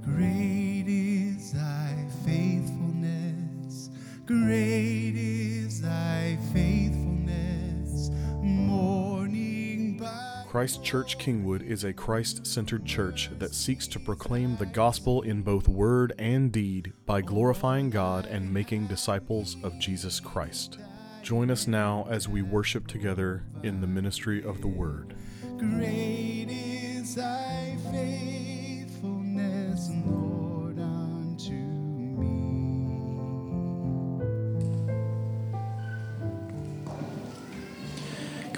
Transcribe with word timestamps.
Great 0.00 0.84
is 0.88 1.52
thy 1.52 1.94
faithfulness. 2.24 3.90
Great 4.26 5.14
is 5.14 5.80
thy 5.82 6.38
faithfulness. 6.52 8.10
Morning 8.40 9.98
by 9.98 10.44
Christ 10.48 10.82
Church 10.82 11.18
Kingwood 11.18 11.62
is 11.62 11.84
a 11.84 11.92
Christ 11.92 12.46
centered 12.46 12.84
church 12.84 13.30
that 13.38 13.54
seeks 13.54 13.86
to 13.88 14.00
proclaim 14.00 14.56
the 14.56 14.66
gospel 14.66 15.22
in 15.22 15.42
both 15.42 15.68
word 15.68 16.12
and 16.18 16.50
deed 16.50 16.92
by 17.06 17.20
glorifying 17.20 17.90
God 17.90 18.26
and 18.26 18.52
making 18.52 18.86
disciples 18.86 19.56
of 19.62 19.78
Jesus 19.78 20.18
Christ. 20.20 20.78
Join 21.22 21.50
us 21.50 21.68
now 21.68 22.06
as 22.10 22.28
we 22.28 22.42
worship 22.42 22.88
together 22.88 23.44
in 23.62 23.80
the 23.80 23.86
ministry 23.86 24.42
of 24.42 24.60
the 24.60 24.68
word. 24.68 25.14
Great 25.56 26.48
is 26.50 27.14
thy 27.14 27.76
faithfulness, 27.84 28.31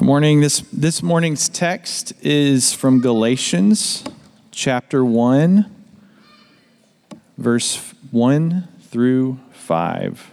Good 0.05 0.09
morning. 0.09 0.41
This, 0.43 0.61
this 0.71 1.03
morning's 1.03 1.49
text 1.49 2.13
is 2.21 2.75
from 2.75 3.01
Galatians 3.01 4.05
chapter 4.51 5.03
1, 5.03 5.65
verse 7.39 7.95
1 8.11 8.69
through 8.83 9.41
5. 9.53 10.31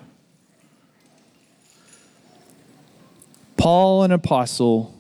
Paul, 3.56 4.04
an 4.04 4.12
apostle, 4.12 4.94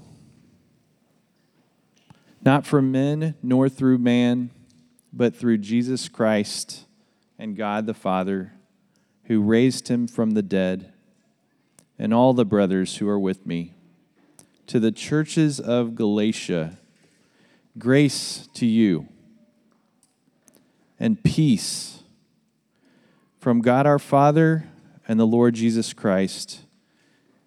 not 2.41 2.65
from 2.65 2.93
men 2.93 3.35
nor 3.43 3.67
through 3.67 3.97
man, 3.97 4.51
but 5.11 5.35
through 5.35 5.57
Jesus 5.57 6.07
Christ 6.07 6.85
and 7.37 7.57
God 7.57 7.87
the 7.87 7.93
Father, 7.93 8.53
who 9.25 9.41
raised 9.41 9.89
him 9.89 10.07
from 10.07 10.31
the 10.31 10.41
dead, 10.41 10.93
and 11.99 12.13
all 12.13 12.33
the 12.33 12.45
brothers 12.45 12.95
who 12.95 13.09
are 13.09 13.19
with 13.19 13.45
me 13.45 13.73
to 14.67 14.79
the 14.79 14.91
churches 14.91 15.59
of 15.59 15.95
Galatia, 15.95 16.77
grace 17.77 18.47
to 18.53 18.65
you 18.65 19.07
and 20.99 21.23
peace 21.23 22.03
from 23.39 23.59
God 23.61 23.87
our 23.87 23.99
Father 23.99 24.69
and 25.07 25.19
the 25.19 25.25
Lord 25.25 25.55
Jesus 25.55 25.93
Christ, 25.93 26.61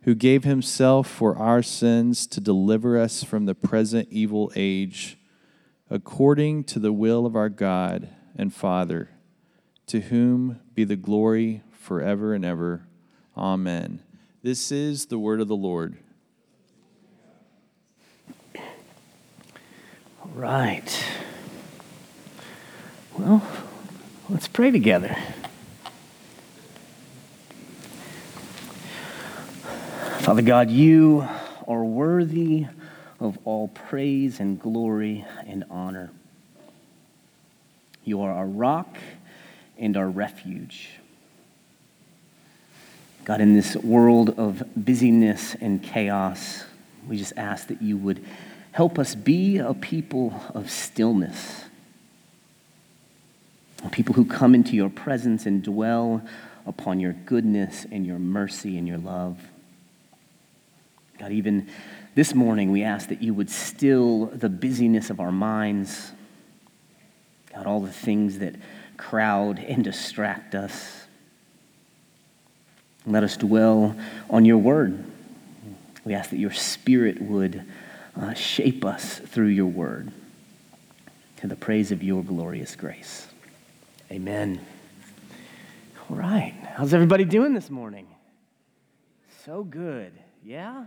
who 0.02 0.14
gave 0.14 0.42
himself 0.42 1.08
for 1.08 1.38
our 1.38 1.62
sins 1.62 2.26
to 2.26 2.40
deliver 2.40 2.98
us 2.98 3.22
from 3.22 3.46
the 3.46 3.54
present 3.54 4.08
evil 4.10 4.52
age, 4.56 5.16
according 5.88 6.64
to 6.64 6.78
the 6.80 6.92
will 6.92 7.26
of 7.26 7.36
our 7.36 7.48
God 7.48 8.08
and 8.36 8.52
Father, 8.52 9.10
to 9.86 10.00
whom 10.00 10.58
be 10.74 10.82
the 10.82 10.96
glory 10.96 11.62
forever 11.70 12.34
and 12.34 12.44
ever. 12.44 12.86
Amen. 13.36 14.02
This 14.42 14.72
is 14.72 15.06
the 15.06 15.18
word 15.18 15.40
of 15.40 15.48
the 15.48 15.56
Lord. 15.56 15.96
Right. 20.34 21.04
Well, 23.16 23.46
let's 24.28 24.48
pray 24.48 24.70
together. 24.70 25.16
Father 30.20 30.42
God, 30.42 30.70
you 30.70 31.26
are 31.68 31.84
worthy 31.84 32.66
of 33.20 33.38
all 33.44 33.68
praise 33.68 34.40
and 34.40 34.60
glory 34.60 35.24
and 35.46 35.64
honor. 35.70 36.10
You 38.04 38.22
are 38.22 38.32
our 38.32 38.46
rock 38.46 38.98
and 39.78 39.96
our 39.96 40.08
refuge. 40.08 40.90
God, 43.24 43.40
in 43.40 43.54
this 43.54 43.76
world 43.76 44.30
of 44.38 44.62
busyness 44.76 45.54
and 45.60 45.82
chaos, 45.82 46.64
we 47.08 47.16
just 47.16 47.32
ask 47.36 47.68
that 47.68 47.80
you 47.80 47.96
would 47.96 48.24
help 48.74 48.98
us 48.98 49.14
be 49.14 49.58
a 49.58 49.72
people 49.72 50.34
of 50.52 50.68
stillness, 50.68 51.62
a 53.84 53.88
people 53.88 54.12
who 54.16 54.24
come 54.24 54.52
into 54.52 54.74
your 54.74 54.90
presence 54.90 55.46
and 55.46 55.62
dwell 55.62 56.20
upon 56.66 56.98
your 56.98 57.12
goodness 57.12 57.86
and 57.92 58.04
your 58.04 58.18
mercy 58.18 58.76
and 58.76 58.88
your 58.88 58.98
love. 58.98 59.38
God, 61.20 61.30
even 61.30 61.68
this 62.16 62.34
morning, 62.34 62.72
we 62.72 62.82
ask 62.82 63.10
that 63.10 63.22
you 63.22 63.32
would 63.32 63.48
still 63.48 64.26
the 64.26 64.48
busyness 64.48 65.08
of 65.08 65.20
our 65.20 65.30
minds. 65.30 66.10
God, 67.54 67.66
all 67.66 67.80
the 67.80 67.92
things 67.92 68.40
that 68.40 68.56
crowd 68.96 69.60
and 69.60 69.84
distract 69.84 70.56
us. 70.56 71.06
Let 73.06 73.22
us 73.22 73.36
dwell 73.36 73.94
on 74.28 74.44
your 74.44 74.58
word. 74.58 75.04
We 76.04 76.14
ask 76.14 76.30
that 76.30 76.38
your 76.38 76.52
spirit 76.52 77.22
would 77.22 77.64
uh, 78.20 78.34
shape 78.34 78.84
us 78.84 79.18
through 79.18 79.48
your 79.48 79.66
word 79.66 80.12
to 81.38 81.46
the 81.46 81.56
praise 81.56 81.92
of 81.92 82.02
your 82.02 82.22
glorious 82.22 82.76
grace. 82.76 83.26
Amen. 84.10 84.60
All 86.08 86.16
right. 86.16 86.54
How's 86.74 86.94
everybody 86.94 87.24
doing 87.24 87.54
this 87.54 87.70
morning? 87.70 88.06
So 89.44 89.64
good. 89.64 90.12
Yeah? 90.42 90.86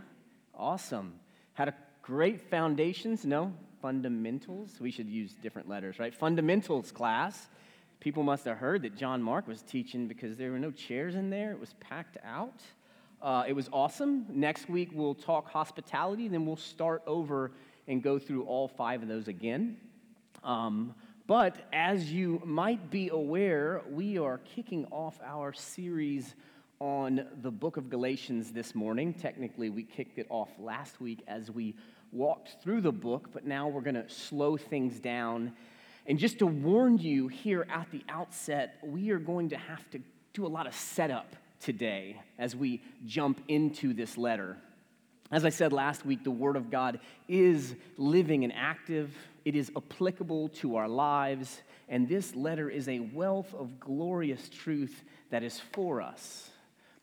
Awesome. 0.54 1.14
Had 1.54 1.68
a 1.68 1.74
great 2.02 2.40
foundations, 2.40 3.24
no? 3.24 3.52
Fundamentals. 3.82 4.78
We 4.80 4.90
should 4.90 5.08
use 5.08 5.34
different 5.42 5.68
letters, 5.68 5.98
right? 5.98 6.14
Fundamentals 6.14 6.90
class. 6.90 7.48
People 8.00 8.22
must 8.22 8.44
have 8.44 8.58
heard 8.58 8.82
that 8.82 8.96
John 8.96 9.22
Mark 9.22 9.46
was 9.46 9.62
teaching 9.62 10.08
because 10.08 10.36
there 10.36 10.50
were 10.50 10.58
no 10.58 10.70
chairs 10.70 11.14
in 11.14 11.30
there. 11.30 11.52
It 11.52 11.60
was 11.60 11.74
packed 11.80 12.16
out. 12.24 12.62
Uh, 13.20 13.44
it 13.48 13.52
was 13.52 13.68
awesome. 13.72 14.26
Next 14.28 14.68
week, 14.68 14.90
we'll 14.92 15.14
talk 15.14 15.50
hospitality, 15.50 16.28
then 16.28 16.46
we'll 16.46 16.56
start 16.56 17.02
over 17.06 17.50
and 17.88 18.02
go 18.02 18.18
through 18.18 18.44
all 18.44 18.68
five 18.68 19.02
of 19.02 19.08
those 19.08 19.26
again. 19.26 19.76
Um, 20.44 20.94
but 21.26 21.56
as 21.72 22.12
you 22.12 22.40
might 22.44 22.90
be 22.90 23.08
aware, 23.08 23.82
we 23.90 24.18
are 24.18 24.38
kicking 24.38 24.86
off 24.92 25.18
our 25.24 25.52
series 25.52 26.34
on 26.78 27.26
the 27.42 27.50
book 27.50 27.76
of 27.76 27.90
Galatians 27.90 28.52
this 28.52 28.74
morning. 28.74 29.12
Technically, 29.12 29.68
we 29.68 29.82
kicked 29.82 30.18
it 30.18 30.26
off 30.30 30.50
last 30.58 31.00
week 31.00 31.24
as 31.26 31.50
we 31.50 31.74
walked 32.12 32.62
through 32.62 32.82
the 32.82 32.92
book, 32.92 33.30
but 33.32 33.44
now 33.44 33.66
we're 33.66 33.80
going 33.80 33.96
to 33.96 34.08
slow 34.08 34.56
things 34.56 35.00
down. 35.00 35.52
And 36.06 36.18
just 36.18 36.38
to 36.38 36.46
warn 36.46 36.98
you 36.98 37.26
here 37.26 37.66
at 37.68 37.90
the 37.90 38.02
outset, 38.08 38.78
we 38.84 39.10
are 39.10 39.18
going 39.18 39.48
to 39.48 39.56
have 39.56 39.90
to 39.90 40.00
do 40.32 40.46
a 40.46 40.48
lot 40.48 40.68
of 40.68 40.74
setup 40.74 41.34
today 41.60 42.20
as 42.38 42.54
we 42.54 42.82
jump 43.06 43.40
into 43.48 43.92
this 43.92 44.16
letter. 44.16 44.56
As 45.30 45.44
I 45.44 45.50
said 45.50 45.72
last 45.72 46.06
week, 46.06 46.24
the 46.24 46.30
Word 46.30 46.56
of 46.56 46.70
God 46.70 47.00
is 47.28 47.74
living 47.96 48.44
and 48.44 48.52
active, 48.54 49.14
it 49.44 49.54
is 49.54 49.70
applicable 49.76 50.48
to 50.48 50.76
our 50.76 50.88
lives, 50.88 51.60
and 51.88 52.08
this 52.08 52.34
letter 52.34 52.70
is 52.70 52.88
a 52.88 53.00
wealth 53.00 53.54
of 53.54 53.78
glorious 53.78 54.48
truth 54.48 55.04
that 55.30 55.42
is 55.42 55.60
for 55.72 56.00
us. 56.00 56.50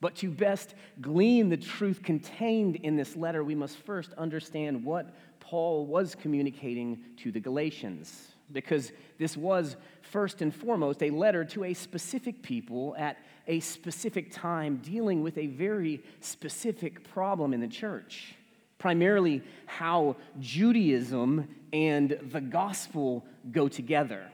But 0.00 0.16
to 0.16 0.30
best 0.30 0.74
glean 1.00 1.48
the 1.48 1.56
truth 1.56 2.02
contained 2.02 2.76
in 2.76 2.96
this 2.96 3.16
letter, 3.16 3.42
we 3.42 3.54
must 3.54 3.76
first 3.78 4.12
understand 4.14 4.84
what 4.84 5.14
Paul 5.40 5.86
was 5.86 6.14
communicating 6.14 6.98
to 7.18 7.32
the 7.32 7.40
Galatians. 7.40 8.32
Because 8.52 8.92
this 9.18 9.36
was, 9.36 9.76
first 10.02 10.42
and 10.42 10.54
foremost, 10.54 11.02
a 11.02 11.10
letter 11.10 11.44
to 11.46 11.64
a 11.64 11.74
specific 11.74 12.42
people 12.42 12.94
at 12.98 13.18
a 13.48 13.60
specific 13.60 14.32
time 14.32 14.76
dealing 14.76 15.22
with 15.22 15.38
a 15.38 15.46
very 15.46 16.02
specific 16.20 17.08
problem 17.10 17.52
in 17.52 17.60
the 17.60 17.68
church. 17.68 18.34
Primarily, 18.78 19.42
how 19.66 20.16
Judaism 20.38 21.48
and 21.72 22.18
the 22.30 22.40
gospel 22.40 23.24
go 23.50 23.68
together. 23.68 24.30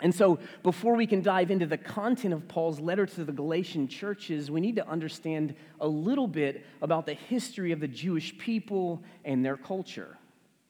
And 0.00 0.14
so, 0.14 0.38
before 0.62 0.94
we 0.94 1.06
can 1.06 1.22
dive 1.22 1.50
into 1.50 1.66
the 1.66 1.78
content 1.78 2.34
of 2.34 2.46
Paul's 2.48 2.80
letter 2.80 3.06
to 3.06 3.24
the 3.24 3.32
Galatian 3.32 3.88
churches, 3.88 4.50
we 4.50 4.60
need 4.60 4.76
to 4.76 4.86
understand 4.86 5.54
a 5.80 5.88
little 5.88 6.28
bit 6.28 6.66
about 6.82 7.06
the 7.06 7.14
history 7.14 7.72
of 7.72 7.80
the 7.80 7.88
Jewish 7.88 8.36
people 8.36 9.02
and 9.24 9.44
their 9.44 9.56
culture, 9.56 10.18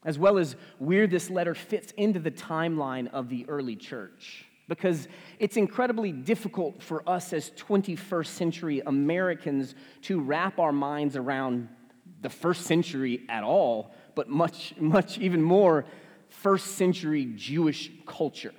as 0.06 0.18
well 0.18 0.38
as 0.38 0.56
where 0.78 1.06
this 1.06 1.28
letter 1.28 1.54
fits 1.54 1.92
into 1.98 2.18
the 2.18 2.30
timeline 2.30 3.12
of 3.12 3.28
the 3.28 3.44
early 3.48 3.76
church. 3.76 4.46
Because 4.68 5.06
it's 5.38 5.58
incredibly 5.58 6.10
difficult 6.10 6.82
for 6.82 7.06
us 7.06 7.34
as 7.34 7.50
21st 7.50 8.26
century 8.26 8.82
Americans 8.86 9.74
to 10.02 10.18
wrap 10.20 10.58
our 10.58 10.72
minds 10.72 11.14
around 11.14 11.68
the 12.22 12.30
first 12.30 12.62
century 12.62 13.26
at 13.28 13.44
all, 13.44 13.92
but 14.14 14.30
much, 14.30 14.74
much 14.78 15.18
even 15.18 15.42
more 15.42 15.84
first 16.30 16.76
century 16.76 17.30
Jewish 17.36 17.90
culture 18.06 18.54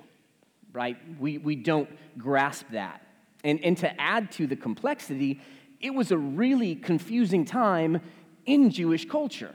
right? 0.72 0.96
We, 1.18 1.38
we 1.38 1.56
don't 1.56 1.88
grasp 2.16 2.66
that. 2.70 3.02
And, 3.44 3.60
and 3.64 3.76
to 3.78 4.00
add 4.00 4.30
to 4.32 4.46
the 4.46 4.56
complexity, 4.56 5.40
it 5.80 5.90
was 5.90 6.10
a 6.10 6.18
really 6.18 6.74
confusing 6.76 7.44
time 7.44 8.00
in 8.46 8.70
Jewish 8.70 9.08
culture. 9.08 9.54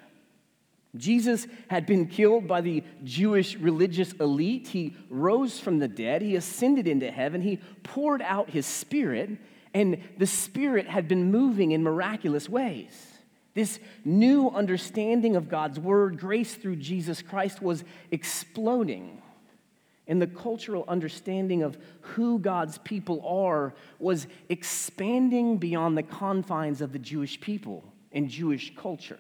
Jesus 0.96 1.48
had 1.70 1.86
been 1.86 2.08
killed 2.08 2.48
by 2.48 2.62
the 2.62 2.84
Jewish 3.04 3.56
religious 3.58 4.12
elite. 4.14 4.68
He 4.68 4.96
rose 5.10 5.60
from 5.60 5.80
the 5.80 5.88
dead. 5.88 6.22
He 6.22 6.36
ascended 6.36 6.88
into 6.88 7.10
heaven. 7.10 7.42
He 7.42 7.60
poured 7.82 8.22
out 8.22 8.52
his 8.52 8.68
spirit, 8.68 9.32
and 9.74 9.98
the 10.18 10.28
spirit 10.28 10.88
had 10.88 11.08
been 11.08 11.32
moving 11.32 11.72
in 11.72 11.82
miraculous 11.82 12.48
ways. 12.48 12.94
This 13.56 13.80
new 14.06 14.50
understanding 14.50 15.36
of 15.36 15.50
God's 15.50 15.80
word, 15.80 16.20
grace 16.20 16.56
through 16.56 16.78
Jesus 16.78 17.22
Christ, 17.22 17.62
was 17.62 17.84
exploding. 18.12 19.22
And 20.08 20.22
the 20.22 20.28
cultural 20.28 20.86
understanding 20.88 21.64
of 21.64 21.78
who 22.02 22.38
God's 22.38 22.78
people 22.80 23.26
are 23.26 23.74
was 24.00 24.28
expanding 24.50 25.58
beyond 25.58 25.98
the 25.98 26.04
confines 26.04 26.82
of 26.82 26.92
the 26.92 27.00
Jewish 27.00 27.40
people 27.40 27.84
and 28.12 28.30
Jewish 28.30 28.76
culture. 28.76 29.20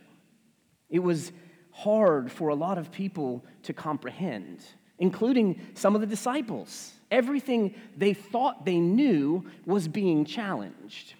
It 0.89 0.99
was 0.99 1.31
hard 1.73 2.31
for 2.31 2.49
a 2.49 2.55
lot 2.55 2.77
of 2.77 2.91
people 2.91 3.43
to 3.63 3.73
comprehend, 3.73 4.63
including 4.99 5.59
some 5.73 5.95
of 5.95 6.01
the 6.01 6.07
disciples. 6.07 6.93
Everything 7.11 7.75
they 7.97 8.13
thought 8.13 8.65
they 8.65 8.79
knew 8.79 9.45
was 9.65 9.87
being 9.87 10.23
challenged. 10.23 11.15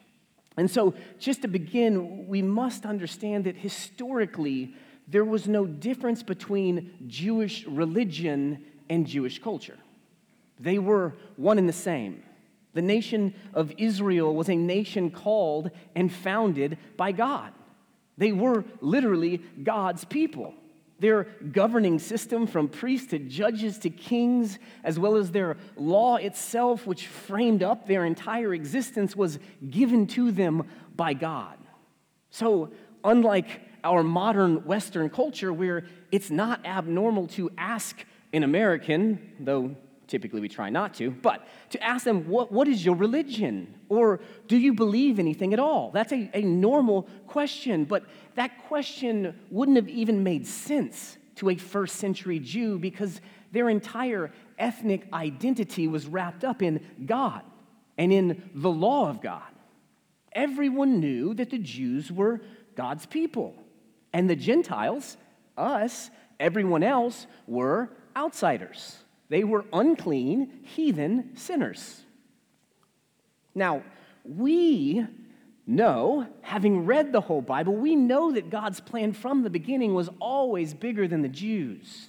And 0.55 0.69
so, 0.69 0.93
just 1.19 1.41
to 1.41 1.47
begin, 1.47 2.27
we 2.27 2.43
must 2.43 2.85
understand 2.85 3.45
that 3.45 3.57
historically, 3.57 4.75
there 5.07 5.25
was 5.25 5.47
no 5.47 5.65
difference 5.65 6.21
between 6.21 6.93
Jewish 7.07 7.65
religion 7.65 8.63
and 8.89 9.07
Jewish 9.07 9.41
culture. 9.41 9.77
They 10.59 10.77
were 10.77 11.15
one 11.35 11.57
and 11.57 11.67
the 11.67 11.73
same. 11.73 12.23
The 12.73 12.81
nation 12.81 13.33
of 13.53 13.73
Israel 13.77 14.35
was 14.35 14.49
a 14.49 14.55
nation 14.55 15.09
called 15.09 15.71
and 15.95 16.11
founded 16.11 16.77
by 16.97 17.11
God. 17.11 17.51
They 18.17 18.31
were 18.31 18.63
literally 18.81 19.41
God's 19.63 20.05
people. 20.05 20.53
Their 20.99 21.23
governing 21.51 21.99
system, 21.99 22.47
from 22.47 22.69
priests 22.69 23.07
to 23.07 23.19
judges 23.19 23.77
to 23.79 23.89
kings, 23.89 24.59
as 24.83 24.97
well 24.97 25.15
as 25.15 25.31
their 25.31 25.57
law 25.75 26.15
itself, 26.15 26.87
which 26.87 27.07
framed 27.07 27.63
up 27.63 27.87
their 27.87 28.05
entire 28.05 28.53
existence, 28.53 29.15
was 29.15 29.39
given 29.69 30.07
to 30.07 30.31
them 30.31 30.67
by 30.95 31.13
God. 31.13 31.57
So, 32.29 32.71
unlike 33.03 33.61
our 33.83 34.03
modern 34.03 34.63
Western 34.65 35.09
culture, 35.09 35.51
where 35.51 35.85
it's 36.11 36.29
not 36.29 36.65
abnormal 36.65 37.27
to 37.27 37.51
ask 37.57 38.05
an 38.31 38.43
American, 38.43 39.33
though 39.39 39.75
typically 40.13 40.41
we 40.41 40.47
try 40.47 40.69
not 40.69 40.93
to, 40.93 41.09
but 41.09 41.47
to 41.71 41.83
ask 41.83 42.05
them, 42.05 42.29
what, 42.29 42.51
what 42.51 42.67
is 42.67 42.85
your 42.85 42.93
religion? 42.93 43.73
Or 43.89 44.19
do 44.47 44.55
you 44.55 44.71
believe 44.71 45.17
anything 45.17 45.53
at 45.53 45.59
all? 45.59 45.89
That's 45.89 46.13
a, 46.13 46.29
a 46.35 46.43
normal 46.43 47.07
question, 47.25 47.85
but 47.85 48.03
that 48.35 48.63
question 48.67 49.35
wouldn't 49.49 49.75
have 49.75 49.89
even 49.89 50.21
made 50.21 50.45
sense 50.45 51.17
to 51.37 51.49
a 51.49 51.55
first 51.55 51.95
century 51.95 52.37
Jew 52.37 52.77
because 52.77 53.21
their 53.51 53.69
entire 53.69 54.31
ethnic 54.59 55.07
identity 55.11 55.87
was 55.87 56.05
wrapped 56.05 56.43
up 56.43 56.61
in 56.61 56.85
God 57.07 57.41
and 57.97 58.13
in 58.13 58.51
the 58.53 58.69
law 58.69 59.09
of 59.09 59.19
God. 59.19 59.41
Everyone 60.31 60.99
knew 60.99 61.33
that 61.33 61.49
the 61.49 61.57
Jews 61.57 62.11
were 62.11 62.39
God's 62.75 63.07
people, 63.07 63.55
and 64.13 64.29
the 64.29 64.35
Gentiles, 64.35 65.17
us, 65.57 66.11
everyone 66.39 66.83
else, 66.83 67.25
were 67.47 67.89
outsiders. 68.15 69.02
They 69.29 69.43
were 69.43 69.65
unclean, 69.73 70.61
heathen 70.63 71.35
sinners. 71.35 72.01
Now, 73.55 73.83
we 74.23 75.05
know, 75.65 76.27
having 76.41 76.85
read 76.85 77.11
the 77.11 77.21
whole 77.21 77.41
Bible, 77.41 77.75
we 77.75 77.95
know 77.95 78.31
that 78.31 78.49
God's 78.49 78.79
plan 78.79 79.13
from 79.13 79.43
the 79.43 79.49
beginning 79.49 79.93
was 79.93 80.09
always 80.19 80.73
bigger 80.73 81.07
than 81.07 81.21
the 81.21 81.29
Jews. 81.29 82.07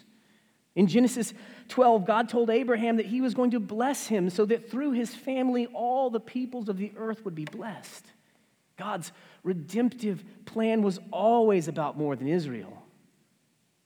In 0.75 0.89
Genesis 0.89 1.33
12, 1.69 2.05
God 2.05 2.29
told 2.29 2.51
Abraham 2.51 2.97
that 2.97 3.07
he 3.07 3.21
was 3.21 3.35
going 3.35 3.53
to 3.53 3.61
bless 3.61 4.09
him 4.09 4.29
so 4.29 4.45
that 4.47 4.71
through 4.71 4.93
his 4.93 5.15
family 5.15 5.67
all 5.67 6.11
the 6.11 6.21
peoples 6.21 6.69
of 6.69 6.79
the 6.79 6.93
earth 6.97 7.25
would 7.25 7.35
be 7.35 7.45
blessed. 7.45 8.05
God's 8.77 9.13
redemptive 9.45 10.25
plan 10.47 10.83
was 10.83 10.99
always 11.13 11.69
about 11.69 11.97
more 11.97 12.17
than 12.17 12.27
Israel. 12.27 12.83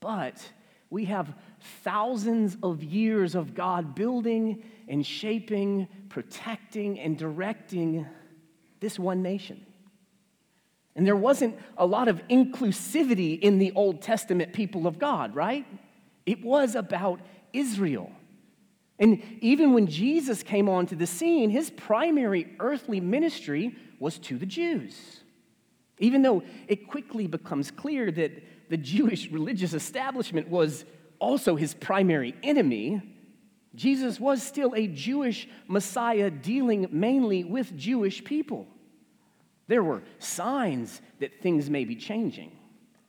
But 0.01 0.51
we 0.89 1.05
have 1.07 1.35
thousands 1.83 2.57
of 2.63 2.83
years 2.83 3.35
of 3.35 3.55
God 3.55 3.95
building 3.95 4.63
and 4.89 5.05
shaping, 5.05 5.89
protecting, 6.09 6.99
and 6.99 7.19
directing 7.19 8.07
this 8.81 8.99
one 8.99 9.23
nation. 9.23 9.65
And 10.97 11.07
there 11.07 11.17
wasn't 11.17 11.57
a 11.77 11.87
lot 11.87 12.09
of 12.09 12.21
inclusivity 12.29 13.39
in 13.39 13.59
the 13.59 13.73
Old 13.73 14.03
Testament 14.03 14.53
people 14.53 14.87
of 14.87 14.99
God, 14.99 15.35
right? 15.35 15.65
It 16.27 16.43
was 16.45 16.75
about 16.75 17.21
Israel. 17.53 18.11
And 18.99 19.23
even 19.41 19.75
when 19.75 19.87
Jesus 19.87 20.43
came 20.43 20.69
onto 20.69 20.97
the 20.97 21.07
scene, 21.07 21.51
his 21.51 21.71
primary 21.71 22.57
earthly 22.59 23.01
ministry 23.01 23.77
was 24.01 24.19
to 24.19 24.37
the 24.37 24.47
Jews. 24.47 25.23
Even 26.01 26.23
though 26.23 26.43
it 26.67 26.89
quickly 26.89 27.27
becomes 27.27 27.71
clear 27.71 28.11
that 28.11 28.33
the 28.69 28.77
Jewish 28.77 29.29
religious 29.31 29.75
establishment 29.75 30.49
was 30.49 30.85
also 31.19 31.57
his 31.57 31.75
primary 31.75 32.35
enemy, 32.43 33.03
Jesus 33.75 34.19
was 34.19 34.43
still 34.43 34.75
a 34.75 34.87
Jewish 34.87 35.49
Messiah 35.67 36.31
dealing 36.31 36.89
mainly 36.91 37.45
with 37.45 37.77
Jewish 37.77 38.25
people. 38.25 38.67
There 39.67 39.83
were 39.83 40.03
signs 40.19 41.01
that 41.21 41.41
things 41.43 41.69
may 41.69 41.85
be 41.85 41.95
changing. 41.95 42.53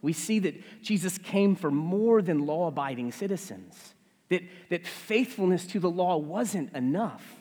We 0.02 0.14
see 0.14 0.40
that 0.40 0.82
Jesus 0.82 1.18
came 1.18 1.56
for 1.56 1.72
more 1.72 2.22
than 2.22 2.46
law 2.46 2.68
abiding 2.68 3.12
citizens, 3.12 3.96
that, 4.30 4.44
that 4.70 4.86
faithfulness 4.86 5.66
to 5.68 5.80
the 5.80 5.90
law 5.90 6.18
wasn't 6.18 6.74
enough. 6.74 7.36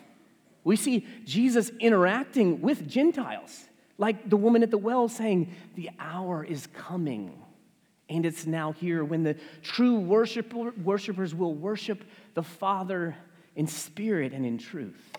We 0.65 0.77
see 0.77 1.07
Jesus 1.25 1.71
interacting 1.81 2.61
with 2.61 2.89
Gentiles, 2.89 3.69
like 3.97 4.29
the 4.29 4.37
woman 4.37 4.63
at 4.63 4.71
the 4.71 4.79
well 4.79 5.09
saying, 5.09 5.53
The 5.75 5.91
hour 5.99 6.45
is 6.45 6.67
coming 6.69 7.43
and 8.09 8.25
it's 8.25 8.47
now 8.47 8.73
here 8.73 9.05
when 9.05 9.23
the 9.23 9.37
true 9.63 9.99
worshiper, 9.99 10.73
worshipers 10.83 11.35
will 11.35 11.55
worship 11.55 12.05
the 12.35 12.43
Father 12.43 13.17
in 13.55 13.67
spirit 13.67 14.33
and 14.33 14.47
in 14.47 14.59
truth. 14.59 15.17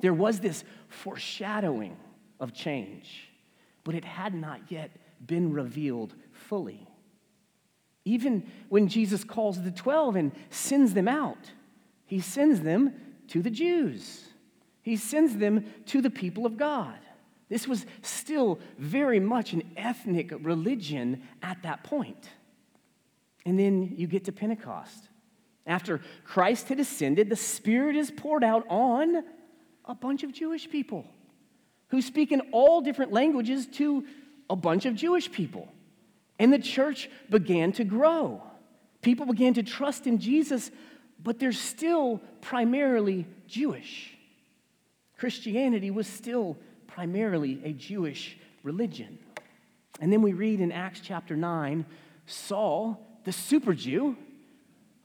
There 0.00 0.14
was 0.14 0.40
this 0.40 0.64
foreshadowing 0.88 1.96
of 2.38 2.52
change, 2.52 3.30
but 3.84 3.94
it 3.94 4.04
had 4.04 4.34
not 4.34 4.60
yet 4.68 4.90
been 5.26 5.52
revealed 5.52 6.14
fully. 6.32 6.86
Even 8.04 8.50
when 8.68 8.88
Jesus 8.88 9.22
calls 9.22 9.62
the 9.62 9.70
12 9.70 10.16
and 10.16 10.32
sends 10.50 10.92
them 10.94 11.08
out, 11.08 11.50
he 12.04 12.20
sends 12.20 12.60
them 12.60 12.94
to 13.28 13.42
the 13.42 13.50
Jews. 13.50 14.24
He 14.82 14.96
sends 14.96 15.36
them 15.36 15.64
to 15.86 16.02
the 16.02 16.10
people 16.10 16.44
of 16.44 16.56
God. 16.56 16.98
This 17.52 17.68
was 17.68 17.84
still 18.00 18.60
very 18.78 19.20
much 19.20 19.52
an 19.52 19.62
ethnic 19.76 20.32
religion 20.40 21.22
at 21.42 21.62
that 21.64 21.84
point. 21.84 22.30
And 23.44 23.58
then 23.58 23.92
you 23.94 24.06
get 24.06 24.24
to 24.24 24.32
Pentecost. 24.32 25.10
After 25.66 26.00
Christ 26.24 26.70
had 26.70 26.80
ascended, 26.80 27.28
the 27.28 27.36
Spirit 27.36 27.94
is 27.94 28.10
poured 28.10 28.42
out 28.42 28.64
on 28.70 29.22
a 29.84 29.94
bunch 29.94 30.22
of 30.22 30.32
Jewish 30.32 30.70
people 30.70 31.04
who 31.88 32.00
speak 32.00 32.32
in 32.32 32.40
all 32.52 32.80
different 32.80 33.12
languages 33.12 33.66
to 33.66 34.06
a 34.48 34.56
bunch 34.56 34.86
of 34.86 34.94
Jewish 34.94 35.30
people. 35.30 35.68
And 36.38 36.50
the 36.50 36.58
church 36.58 37.10
began 37.28 37.72
to 37.72 37.84
grow. 37.84 38.42
People 39.02 39.26
began 39.26 39.52
to 39.52 39.62
trust 39.62 40.06
in 40.06 40.18
Jesus, 40.18 40.70
but 41.22 41.38
they're 41.38 41.52
still 41.52 42.22
primarily 42.40 43.26
Jewish. 43.46 44.16
Christianity 45.18 45.90
was 45.90 46.06
still 46.06 46.56
primarily 46.94 47.60
a 47.64 47.72
Jewish 47.72 48.36
religion. 48.62 49.18
And 50.00 50.12
then 50.12 50.22
we 50.22 50.32
read 50.32 50.60
in 50.60 50.72
Acts 50.72 51.00
chapter 51.00 51.36
9 51.36 51.84
Saul, 52.26 53.04
the 53.24 53.32
super 53.32 53.74
Jew, 53.74 54.16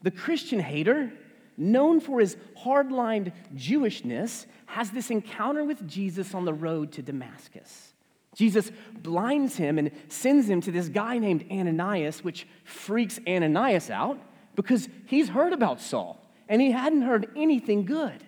the 0.02 0.10
Christian 0.10 0.60
hater, 0.60 1.12
known 1.56 2.00
for 2.00 2.20
his 2.20 2.36
hardlined 2.64 3.32
Jewishness, 3.54 4.46
has 4.66 4.90
this 4.90 5.10
encounter 5.10 5.64
with 5.64 5.86
Jesus 5.88 6.34
on 6.34 6.44
the 6.44 6.54
road 6.54 6.92
to 6.92 7.02
Damascus. 7.02 7.92
Jesus 8.34 8.70
blinds 9.02 9.56
him 9.56 9.78
and 9.78 9.90
sends 10.08 10.48
him 10.48 10.60
to 10.60 10.70
this 10.70 10.88
guy 10.88 11.18
named 11.18 11.44
Ananias, 11.50 12.22
which 12.22 12.46
freaks 12.64 13.18
Ananias 13.26 13.90
out 13.90 14.18
because 14.54 14.88
he's 15.06 15.28
heard 15.28 15.52
about 15.52 15.80
Saul 15.80 16.20
and 16.48 16.62
he 16.62 16.70
hadn't 16.70 17.02
heard 17.02 17.28
anything 17.34 17.84
good. 17.84 18.22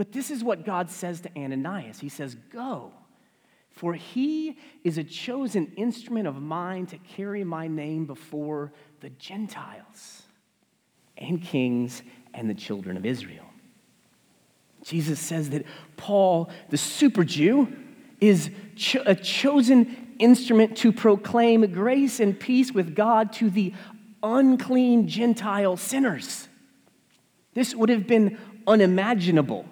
But 0.00 0.12
this 0.12 0.30
is 0.30 0.42
what 0.42 0.64
God 0.64 0.90
says 0.90 1.20
to 1.20 1.30
Ananias 1.36 2.00
He 2.00 2.08
says, 2.08 2.34
Go, 2.50 2.90
for 3.68 3.92
he 3.92 4.56
is 4.82 4.96
a 4.96 5.04
chosen 5.04 5.70
instrument 5.76 6.26
of 6.26 6.40
mine 6.40 6.86
to 6.86 6.96
carry 6.96 7.44
my 7.44 7.66
name 7.66 8.06
before 8.06 8.72
the 9.00 9.10
Gentiles 9.10 10.22
and 11.18 11.42
kings 11.42 12.02
and 12.32 12.48
the 12.48 12.54
children 12.54 12.96
of 12.96 13.04
Israel. 13.04 13.44
Jesus 14.82 15.20
says 15.20 15.50
that 15.50 15.66
Paul, 15.98 16.48
the 16.70 16.78
super 16.78 17.22
Jew, 17.22 17.70
is 18.22 18.50
cho- 18.76 19.02
a 19.04 19.14
chosen 19.14 20.14
instrument 20.18 20.78
to 20.78 20.92
proclaim 20.92 21.70
grace 21.74 22.20
and 22.20 22.40
peace 22.40 22.72
with 22.72 22.94
God 22.94 23.34
to 23.34 23.50
the 23.50 23.74
unclean 24.22 25.08
Gentile 25.08 25.76
sinners. 25.76 26.48
This 27.52 27.74
would 27.74 27.90
have 27.90 28.06
been 28.06 28.38
unimaginable. 28.66 29.66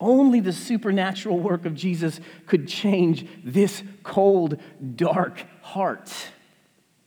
Only 0.00 0.40
the 0.40 0.52
supernatural 0.52 1.38
work 1.38 1.66
of 1.66 1.74
Jesus 1.74 2.20
could 2.46 2.68
change 2.68 3.26
this 3.44 3.82
cold, 4.02 4.60
dark 4.96 5.44
heart. 5.62 6.12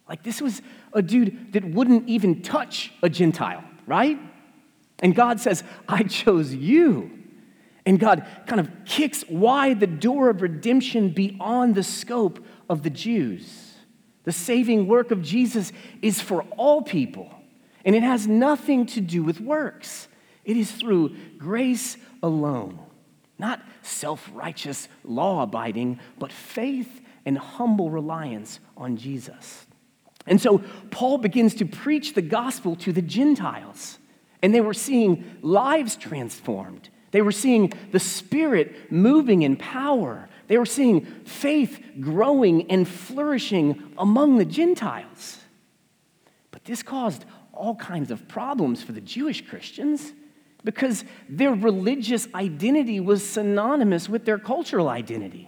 Like, 0.10 0.24
this 0.24 0.42
was 0.42 0.62
a 0.94 1.02
dude 1.02 1.54
that 1.54 1.64
wouldn't 1.64 2.10
even 2.10 2.42
touch 2.42 2.92
a 3.02 3.10
Gentile, 3.10 3.64
right? 3.88 4.20
And 5.00 5.16
God 5.16 5.40
says, 5.40 5.64
I 5.88 6.04
chose 6.04 6.54
you. 6.54 7.12
And 7.86 8.00
God 8.00 8.28
kind 8.46 8.60
of 8.60 8.70
kicks 8.86 9.24
wide 9.28 9.80
the 9.80 9.88
door 9.88 10.30
of 10.30 10.42
redemption 10.42 11.10
beyond 11.10 11.76
the 11.76 11.84
scope 11.84 12.46
of 12.70 12.84
the 12.84 12.90
Jews. 12.90 13.74
The 14.24 14.32
saving 14.32 14.88
work 14.88 15.12
of 15.12 15.22
Jesus 15.22 15.72
is 16.02 16.22
for 16.22 16.44
all 16.58 16.84
people, 16.84 17.34
and 17.84 17.96
it 17.96 18.04
has 18.04 18.28
nothing 18.28 18.86
to 18.88 19.02
do 19.02 19.24
with 19.24 19.40
works. 19.40 20.08
It 20.44 20.58
is 20.58 20.72
through 20.72 21.16
grace 21.38 21.98
alone, 22.24 22.80
not 23.38 23.62
self 23.82 24.30
righteous 24.34 24.88
law 25.04 25.44
abiding, 25.44 26.00
but 26.18 26.32
faith 26.32 27.02
and 27.26 27.38
humble 27.38 27.90
reliance 27.90 28.60
on 28.76 28.98
Jesus. 28.98 29.66
And 30.28 30.40
so 30.40 30.60
Paul 30.92 31.18
begins 31.18 31.56
to 31.56 31.66
preach 31.66 32.14
the 32.14 32.22
gospel 32.22 32.76
to 32.78 32.92
the 32.92 33.02
Gentiles, 33.02 33.98
and 34.42 34.54
they 34.54 34.62
were 34.62 34.74
seeing 34.74 35.38
lives 35.42 35.96
transformed. 35.96 36.90
They 37.12 37.22
were 37.22 37.32
seeing 37.32 37.74
the 37.92 38.00
Spirit 38.00 38.92
moving 38.92 39.42
in 39.42 39.58
power. 39.58 40.30
They 40.48 40.58
were 40.58 40.66
seeing 40.66 41.06
faith 41.26 41.84
growing 42.00 42.70
and 42.72 42.88
flourishing 42.88 43.94
among 43.98 44.38
the 44.38 44.46
Gentiles. 44.46 45.40
But 46.52 46.64
this 46.64 46.84
caused 46.84 47.26
all 47.54 47.76
kinds 47.76 48.12
of 48.12 48.28
problems 48.28 48.82
for 48.82 48.94
the 48.94 49.02
Jewish 49.02 49.48
Christians 49.48 50.14
because 50.64 51.04
their 51.28 51.54
religious 51.54 52.28
identity 52.36 53.00
was 53.00 53.28
synonymous 53.28 54.08
with 54.08 54.26
their 54.26 54.38
cultural 54.38 54.90
identity. 54.90 55.48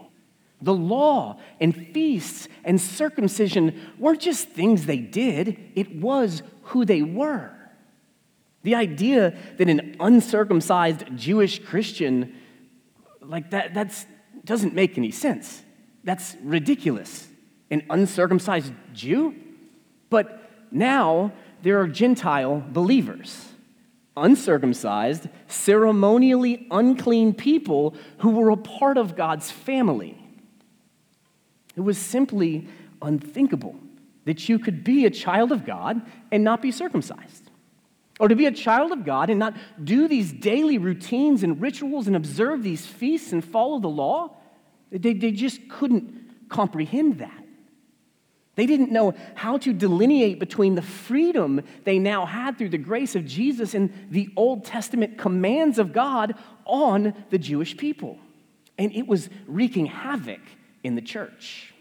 The 0.61 0.73
law 0.73 1.39
and 1.59 1.75
feasts 1.93 2.47
and 2.63 2.79
circumcision 2.79 3.93
weren't 3.99 4.21
just 4.21 4.47
things 4.49 4.85
they 4.85 4.97
did, 4.97 5.59
it 5.75 5.95
was 5.95 6.41
who 6.63 6.85
they 6.85 7.01
were. 7.01 7.51
The 8.63 8.75
idea 8.75 9.35
that 9.57 9.69
an 9.69 9.97
uncircumcised 9.99 11.03
Jewish 11.17 11.59
Christian, 11.59 12.33
like 13.21 13.51
that, 13.51 13.73
that's, 13.73 14.05
doesn't 14.45 14.73
make 14.73 14.97
any 14.97 15.11
sense. 15.11 15.61
That's 16.05 16.37
ridiculous. 16.41 17.27
An 17.69 17.83
uncircumcised 17.89 18.73
Jew? 18.93 19.35
But 20.09 20.49
now 20.71 21.33
there 21.61 21.81
are 21.81 21.87
Gentile 21.87 22.63
believers, 22.69 23.52
uncircumcised, 24.15 25.27
ceremonially 25.47 26.67
unclean 26.69 27.33
people 27.33 27.95
who 28.19 28.31
were 28.31 28.49
a 28.49 28.57
part 28.57 28.97
of 28.97 29.15
God's 29.15 29.49
family. 29.49 30.17
It 31.75 31.81
was 31.81 31.97
simply 31.97 32.67
unthinkable 33.01 33.75
that 34.25 34.47
you 34.47 34.59
could 34.59 34.83
be 34.83 35.05
a 35.05 35.09
child 35.09 35.51
of 35.51 35.65
God 35.65 36.01
and 36.31 36.43
not 36.43 36.61
be 36.61 36.71
circumcised. 36.71 37.49
Or 38.19 38.27
to 38.27 38.35
be 38.35 38.45
a 38.45 38.51
child 38.51 38.91
of 38.91 39.03
God 39.03 39.29
and 39.29 39.39
not 39.39 39.55
do 39.83 40.07
these 40.07 40.31
daily 40.31 40.77
routines 40.77 41.43
and 41.43 41.59
rituals 41.59 42.07
and 42.07 42.15
observe 42.15 42.63
these 42.63 42.85
feasts 42.85 43.33
and 43.33 43.43
follow 43.43 43.79
the 43.79 43.89
law. 43.89 44.37
They, 44.91 45.13
they 45.13 45.31
just 45.31 45.67
couldn't 45.67 46.49
comprehend 46.49 47.17
that. 47.19 47.42
They 48.55 48.65
didn't 48.67 48.91
know 48.91 49.15
how 49.33 49.57
to 49.59 49.73
delineate 49.73 50.39
between 50.39 50.75
the 50.75 50.81
freedom 50.81 51.61
they 51.85 51.97
now 51.97 52.25
had 52.25 52.57
through 52.57 52.69
the 52.69 52.77
grace 52.77 53.15
of 53.15 53.25
Jesus 53.25 53.73
and 53.73 53.91
the 54.11 54.29
Old 54.35 54.63
Testament 54.63 55.17
commands 55.17 55.79
of 55.79 55.91
God 55.91 56.35
on 56.65 57.15
the 57.31 57.39
Jewish 57.39 57.75
people. 57.75 58.19
And 58.77 58.91
it 58.93 59.07
was 59.07 59.29
wreaking 59.47 59.87
havoc 59.87 60.41
in 60.83 60.95
the 60.95 61.01
church. 61.01 61.72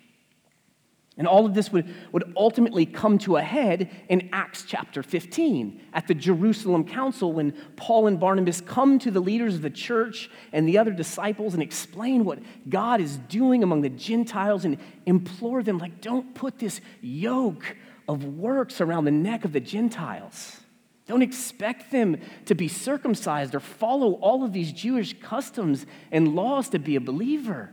And 1.18 1.26
all 1.26 1.44
of 1.44 1.52
this 1.52 1.70
would, 1.70 1.94
would 2.12 2.32
ultimately 2.36 2.86
come 2.86 3.18
to 3.18 3.36
a 3.36 3.42
head 3.42 3.90
in 4.08 4.30
Acts 4.32 4.64
chapter 4.66 5.02
15 5.02 5.88
at 5.92 6.06
the 6.06 6.14
Jerusalem 6.14 6.84
Council 6.84 7.34
when 7.34 7.52
Paul 7.76 8.06
and 8.06 8.18
Barnabas 8.18 8.62
come 8.62 8.98
to 9.00 9.10
the 9.10 9.20
leaders 9.20 9.56
of 9.56 9.62
the 9.62 9.68
church 9.68 10.30
and 10.52 10.66
the 10.66 10.78
other 10.78 10.90
disciples 10.90 11.52
and 11.52 11.62
explain 11.62 12.24
what 12.24 12.38
God 12.66 13.02
is 13.02 13.18
doing 13.18 13.62
among 13.62 13.82
the 13.82 13.90
Gentiles 13.90 14.64
and 14.64 14.78
implore 15.04 15.62
them, 15.62 15.76
like, 15.76 16.00
don't 16.00 16.34
put 16.34 16.58
this 16.58 16.80
yoke 17.02 17.76
of 18.08 18.24
works 18.24 18.80
around 18.80 19.04
the 19.04 19.10
neck 19.10 19.44
of 19.44 19.52
the 19.52 19.60
Gentiles. 19.60 20.60
Don't 21.06 21.22
expect 21.22 21.90
them 21.90 22.16
to 22.46 22.54
be 22.54 22.68
circumcised 22.68 23.54
or 23.54 23.60
follow 23.60 24.14
all 24.14 24.44
of 24.44 24.54
these 24.54 24.72
Jewish 24.72 25.20
customs 25.20 25.84
and 26.10 26.34
laws 26.34 26.70
to 26.70 26.78
be 26.78 26.96
a 26.96 27.00
believer. 27.00 27.70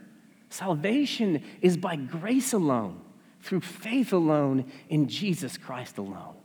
Salvation 0.50 1.42
is 1.62 1.78
by 1.78 1.96
grace 1.96 2.52
alone 2.52 3.00
through 3.42 3.62
faith 3.62 4.14
alone 4.14 4.72
in 4.90 5.08
Jesus 5.08 5.58
Christ 5.58 5.98
alone. 5.98 6.36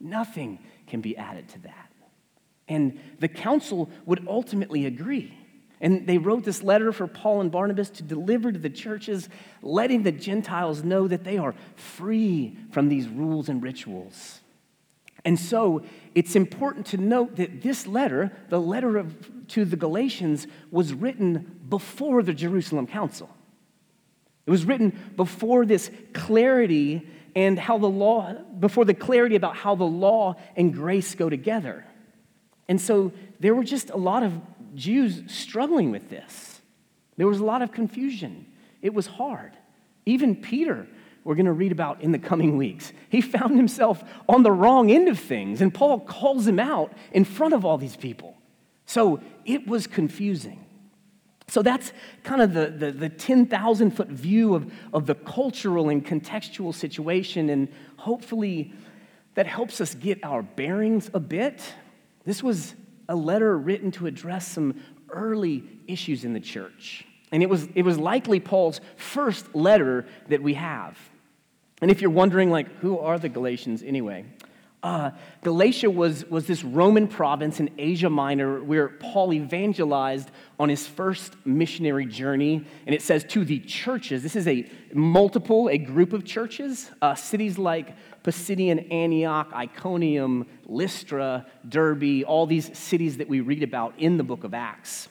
Nothing 0.00 0.58
can 0.86 1.00
be 1.00 1.16
added 1.16 1.48
to 1.50 1.58
that. 1.60 1.92
And 2.68 2.98
the 3.18 3.28
council 3.28 3.90
would 4.06 4.26
ultimately 4.28 4.86
agree. 4.86 5.36
And 5.80 6.06
they 6.06 6.18
wrote 6.18 6.44
this 6.44 6.62
letter 6.62 6.92
for 6.92 7.08
Paul 7.08 7.40
and 7.40 7.50
Barnabas 7.50 7.90
to 7.90 8.02
deliver 8.04 8.52
to 8.52 8.58
the 8.58 8.70
churches, 8.70 9.28
letting 9.62 10.04
the 10.04 10.12
Gentiles 10.12 10.84
know 10.84 11.08
that 11.08 11.24
they 11.24 11.38
are 11.38 11.54
free 11.74 12.56
from 12.70 12.88
these 12.88 13.08
rules 13.08 13.48
and 13.48 13.62
rituals. 13.62 14.40
And 15.24 15.38
so 15.38 15.82
it's 16.14 16.36
important 16.36 16.86
to 16.86 16.96
note 16.96 17.36
that 17.36 17.62
this 17.62 17.86
letter, 17.86 18.32
the 18.48 18.60
letter 18.60 18.96
of, 18.96 19.48
to 19.48 19.64
the 19.64 19.76
Galatians, 19.76 20.46
was 20.70 20.94
written 20.94 21.60
before 21.68 22.22
the 22.22 22.32
Jerusalem 22.32 22.86
Council. 22.86 23.28
It 24.46 24.50
was 24.50 24.64
written 24.64 24.98
before 25.16 25.64
this 25.64 25.90
clarity 26.12 27.08
and 27.34 27.58
how 27.58 27.78
the 27.78 27.88
law, 27.88 28.34
before 28.58 28.84
the 28.84 28.94
clarity 28.94 29.36
about 29.36 29.56
how 29.56 29.74
the 29.74 29.84
law 29.84 30.36
and 30.56 30.74
grace 30.74 31.14
go 31.14 31.30
together. 31.30 31.86
And 32.68 32.80
so 32.80 33.12
there 33.40 33.54
were 33.54 33.64
just 33.64 33.90
a 33.90 33.96
lot 33.96 34.22
of 34.22 34.32
Jews 34.74 35.22
struggling 35.26 35.90
with 35.90 36.10
this. 36.10 36.60
There 37.16 37.26
was 37.26 37.40
a 37.40 37.44
lot 37.44 37.62
of 37.62 37.72
confusion. 37.72 38.46
It 38.80 38.94
was 38.94 39.06
hard. 39.06 39.56
Even 40.06 40.34
Peter, 40.34 40.86
we're 41.24 41.34
going 41.34 41.46
to 41.46 41.52
read 41.52 41.72
about 41.72 42.00
in 42.00 42.12
the 42.12 42.18
coming 42.18 42.56
weeks, 42.56 42.92
he 43.08 43.20
found 43.20 43.56
himself 43.56 44.02
on 44.28 44.42
the 44.42 44.50
wrong 44.50 44.90
end 44.90 45.08
of 45.08 45.18
things, 45.18 45.60
and 45.60 45.72
Paul 45.72 46.00
calls 46.00 46.46
him 46.46 46.58
out 46.58 46.92
in 47.12 47.24
front 47.24 47.54
of 47.54 47.64
all 47.64 47.78
these 47.78 47.96
people. 47.96 48.36
So 48.86 49.20
it 49.44 49.66
was 49.66 49.86
confusing. 49.86 50.64
So 51.52 51.60
that's 51.60 51.92
kind 52.24 52.40
of 52.40 52.54
the, 52.54 52.68
the, 52.70 52.92
the 52.92 53.08
10,000 53.10 53.90
foot 53.90 54.08
view 54.08 54.54
of, 54.54 54.72
of 54.94 55.04
the 55.04 55.14
cultural 55.14 55.90
and 55.90 56.02
contextual 56.02 56.74
situation, 56.74 57.50
and 57.50 57.68
hopefully 57.98 58.72
that 59.34 59.46
helps 59.46 59.78
us 59.78 59.94
get 59.94 60.24
our 60.24 60.40
bearings 60.42 61.10
a 61.12 61.20
bit. 61.20 61.62
This 62.24 62.42
was 62.42 62.74
a 63.06 63.14
letter 63.14 63.58
written 63.58 63.90
to 63.90 64.06
address 64.06 64.48
some 64.48 64.80
early 65.10 65.62
issues 65.86 66.24
in 66.24 66.32
the 66.32 66.40
church. 66.40 67.04
And 67.32 67.42
it 67.42 67.50
was, 67.50 67.68
it 67.74 67.82
was 67.82 67.98
likely 67.98 68.40
Paul's 68.40 68.80
first 68.96 69.54
letter 69.54 70.06
that 70.28 70.42
we 70.42 70.54
have. 70.54 70.98
And 71.82 71.90
if 71.90 72.00
you're 72.00 72.10
wondering, 72.10 72.48
like, 72.48 72.78
who 72.78 72.98
are 72.98 73.18
the 73.18 73.28
Galatians 73.28 73.82
anyway? 73.82 74.24
Uh, 74.82 75.12
Galatia 75.44 75.88
was, 75.88 76.24
was 76.24 76.48
this 76.48 76.64
Roman 76.64 77.06
province 77.06 77.60
in 77.60 77.70
Asia 77.78 78.10
Minor 78.10 78.62
where 78.64 78.88
Paul 78.88 79.32
evangelized 79.32 80.28
on 80.58 80.68
his 80.68 80.88
first 80.88 81.36
missionary 81.44 82.04
journey. 82.04 82.66
And 82.86 82.94
it 82.94 83.00
says 83.00 83.22
to 83.24 83.44
the 83.44 83.60
churches, 83.60 84.24
this 84.24 84.34
is 84.34 84.48
a 84.48 84.68
multiple, 84.92 85.68
a 85.68 85.78
group 85.78 86.12
of 86.12 86.24
churches, 86.24 86.90
uh, 87.00 87.14
cities 87.14 87.58
like 87.58 87.94
Pisidian 88.24 88.92
Antioch, 88.92 89.52
Iconium, 89.52 90.46
Lystra, 90.66 91.46
Derbe, 91.68 92.24
all 92.26 92.46
these 92.46 92.76
cities 92.76 93.18
that 93.18 93.28
we 93.28 93.40
read 93.40 93.62
about 93.62 93.94
in 93.98 94.16
the 94.16 94.24
book 94.24 94.42
of 94.42 94.52
Acts. 94.52 95.08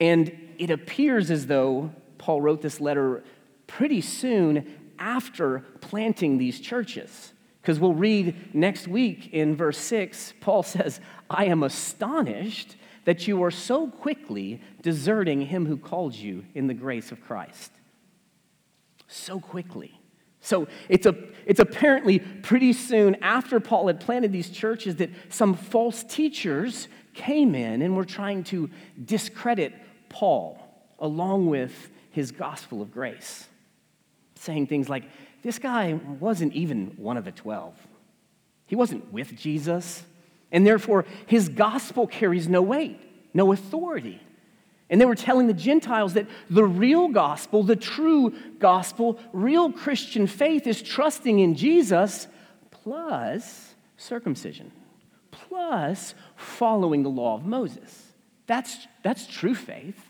And 0.00 0.54
it 0.58 0.70
appears 0.70 1.32
as 1.32 1.48
though 1.48 1.90
Paul 2.18 2.40
wrote 2.40 2.62
this 2.62 2.80
letter 2.80 3.24
pretty 3.66 4.00
soon 4.00 4.92
after 4.98 5.60
planting 5.80 6.38
these 6.38 6.60
churches. 6.60 7.32
Because 7.68 7.80
we'll 7.80 7.92
read 7.92 8.54
next 8.54 8.88
week 8.88 9.28
in 9.34 9.54
verse 9.54 9.76
6, 9.76 10.32
Paul 10.40 10.62
says, 10.62 11.02
I 11.28 11.44
am 11.44 11.62
astonished 11.62 12.76
that 13.04 13.28
you 13.28 13.42
are 13.44 13.50
so 13.50 13.88
quickly 13.88 14.62
deserting 14.80 15.42
him 15.42 15.66
who 15.66 15.76
called 15.76 16.14
you 16.14 16.46
in 16.54 16.66
the 16.66 16.72
grace 16.72 17.12
of 17.12 17.20
Christ. 17.20 17.70
So 19.06 19.38
quickly. 19.38 20.00
So 20.40 20.66
it's, 20.88 21.04
a, 21.04 21.14
it's 21.44 21.60
apparently 21.60 22.20
pretty 22.20 22.72
soon 22.72 23.16
after 23.16 23.60
Paul 23.60 23.88
had 23.88 24.00
planted 24.00 24.32
these 24.32 24.48
churches 24.48 24.96
that 24.96 25.10
some 25.28 25.52
false 25.52 26.02
teachers 26.02 26.88
came 27.12 27.54
in 27.54 27.82
and 27.82 27.94
were 27.94 28.06
trying 28.06 28.44
to 28.44 28.70
discredit 29.04 29.74
Paul 30.08 30.58
along 30.98 31.48
with 31.48 31.90
his 32.12 32.32
gospel 32.32 32.80
of 32.80 32.90
grace. 32.90 33.46
saying 34.36 34.68
things 34.68 34.88
like, 34.88 35.04
This 35.42 35.58
guy 35.58 35.98
wasn't 36.18 36.54
even 36.54 36.92
one 36.96 37.16
of 37.16 37.24
the 37.24 37.32
12. 37.32 37.74
He 38.66 38.76
wasn't 38.76 39.12
with 39.12 39.36
Jesus, 39.36 40.02
and 40.52 40.66
therefore 40.66 41.04
his 41.26 41.48
gospel 41.48 42.06
carries 42.06 42.48
no 42.48 42.62
weight, 42.62 43.00
no 43.32 43.52
authority. 43.52 44.20
And 44.90 45.00
they 45.00 45.04
were 45.04 45.14
telling 45.14 45.46
the 45.46 45.54
Gentiles 45.54 46.14
that 46.14 46.26
the 46.48 46.64
real 46.64 47.08
gospel, 47.08 47.62
the 47.62 47.76
true 47.76 48.34
gospel, 48.58 49.18
real 49.32 49.70
Christian 49.70 50.26
faith 50.26 50.66
is 50.66 50.82
trusting 50.82 51.38
in 51.38 51.54
Jesus 51.54 52.26
plus 52.70 53.74
circumcision, 53.96 54.72
plus 55.30 56.14
following 56.36 57.02
the 57.02 57.10
law 57.10 57.34
of 57.34 57.44
Moses. 57.44 58.12
That's, 58.46 58.86
that's 59.02 59.26
true 59.26 59.54
faith. 59.54 60.07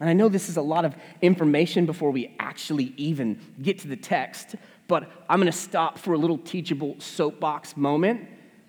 And 0.00 0.10
I 0.10 0.12
know 0.12 0.28
this 0.28 0.48
is 0.48 0.56
a 0.56 0.62
lot 0.62 0.84
of 0.84 0.96
information 1.22 1.86
before 1.86 2.10
we 2.10 2.34
actually 2.38 2.92
even 2.96 3.40
get 3.62 3.78
to 3.80 3.88
the 3.88 3.96
text, 3.96 4.56
but 4.88 5.10
I'm 5.28 5.38
going 5.40 5.50
to 5.50 5.56
stop 5.56 5.98
for 5.98 6.14
a 6.14 6.18
little 6.18 6.38
teachable 6.38 6.96
soapbox 6.98 7.76
moment. 7.76 8.28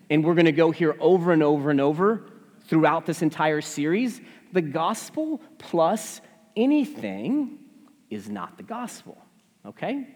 And 0.09 0.23
we're 0.23 0.35
going 0.35 0.45
to 0.45 0.51
go 0.51 0.71
here 0.71 0.95
over 0.99 1.31
and 1.31 1.41
over 1.41 1.71
and 1.71 1.81
over 1.81 2.27
throughout 2.67 3.05
this 3.05 3.21
entire 3.21 3.61
series. 3.61 4.21
The 4.53 4.61
gospel 4.61 5.41
plus 5.57 6.21
anything 6.55 7.59
is 8.09 8.29
not 8.29 8.57
the 8.57 8.63
gospel, 8.63 9.17
okay? 9.65 10.07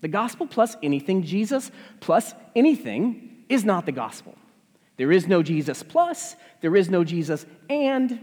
The 0.00 0.08
gospel 0.08 0.46
plus 0.46 0.76
anything, 0.82 1.22
Jesus 1.22 1.70
plus 2.00 2.34
anything, 2.56 3.44
is 3.48 3.64
not 3.64 3.86
the 3.86 3.92
gospel. 3.92 4.34
There 4.96 5.12
is 5.12 5.26
no 5.26 5.42
Jesus 5.42 5.82
plus, 5.82 6.36
there 6.60 6.74
is 6.74 6.88
no 6.88 7.04
Jesus 7.04 7.44
and, 7.68 8.18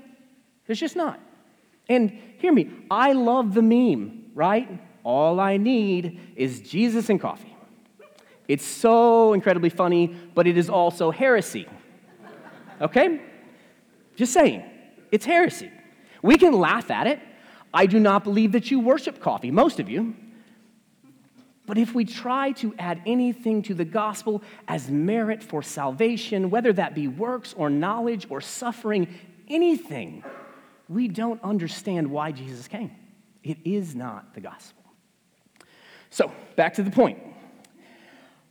there's 0.65 0.79
just 0.79 0.95
not. 0.95 1.19
And 1.91 2.17
hear 2.37 2.53
me, 2.53 2.71
I 2.89 3.11
love 3.11 3.53
the 3.53 3.61
meme, 3.61 4.27
right? 4.33 4.81
All 5.03 5.41
I 5.41 5.57
need 5.57 6.21
is 6.37 6.61
Jesus 6.61 7.09
and 7.09 7.19
coffee. 7.19 7.53
It's 8.47 8.65
so 8.65 9.33
incredibly 9.33 9.69
funny, 9.69 10.07
but 10.33 10.47
it 10.47 10.57
is 10.57 10.69
also 10.69 11.11
heresy. 11.11 11.67
Okay? 12.79 13.21
Just 14.15 14.31
saying, 14.31 14.63
it's 15.11 15.25
heresy. 15.25 15.69
We 16.21 16.37
can 16.37 16.53
laugh 16.53 16.89
at 16.91 17.07
it. 17.07 17.19
I 17.73 17.87
do 17.87 17.99
not 17.99 18.23
believe 18.23 18.53
that 18.53 18.71
you 18.71 18.79
worship 18.79 19.19
coffee, 19.19 19.51
most 19.51 19.81
of 19.81 19.89
you. 19.89 20.15
But 21.65 21.77
if 21.77 21.93
we 21.93 22.05
try 22.05 22.53
to 22.53 22.73
add 22.79 23.01
anything 23.05 23.63
to 23.63 23.73
the 23.73 23.85
gospel 23.85 24.43
as 24.65 24.89
merit 24.89 25.43
for 25.43 25.61
salvation, 25.61 26.49
whether 26.51 26.71
that 26.71 26.95
be 26.95 27.09
works 27.09 27.53
or 27.57 27.69
knowledge 27.69 28.27
or 28.29 28.39
suffering, 28.39 29.13
anything, 29.49 30.23
we 30.91 31.07
don't 31.07 31.41
understand 31.43 32.09
why 32.09 32.31
Jesus 32.31 32.67
came. 32.67 32.91
It 33.43 33.57
is 33.63 33.95
not 33.95 34.33
the 34.33 34.41
gospel. 34.41 34.83
So, 36.09 36.31
back 36.55 36.73
to 36.75 36.83
the 36.83 36.91
point. 36.91 37.19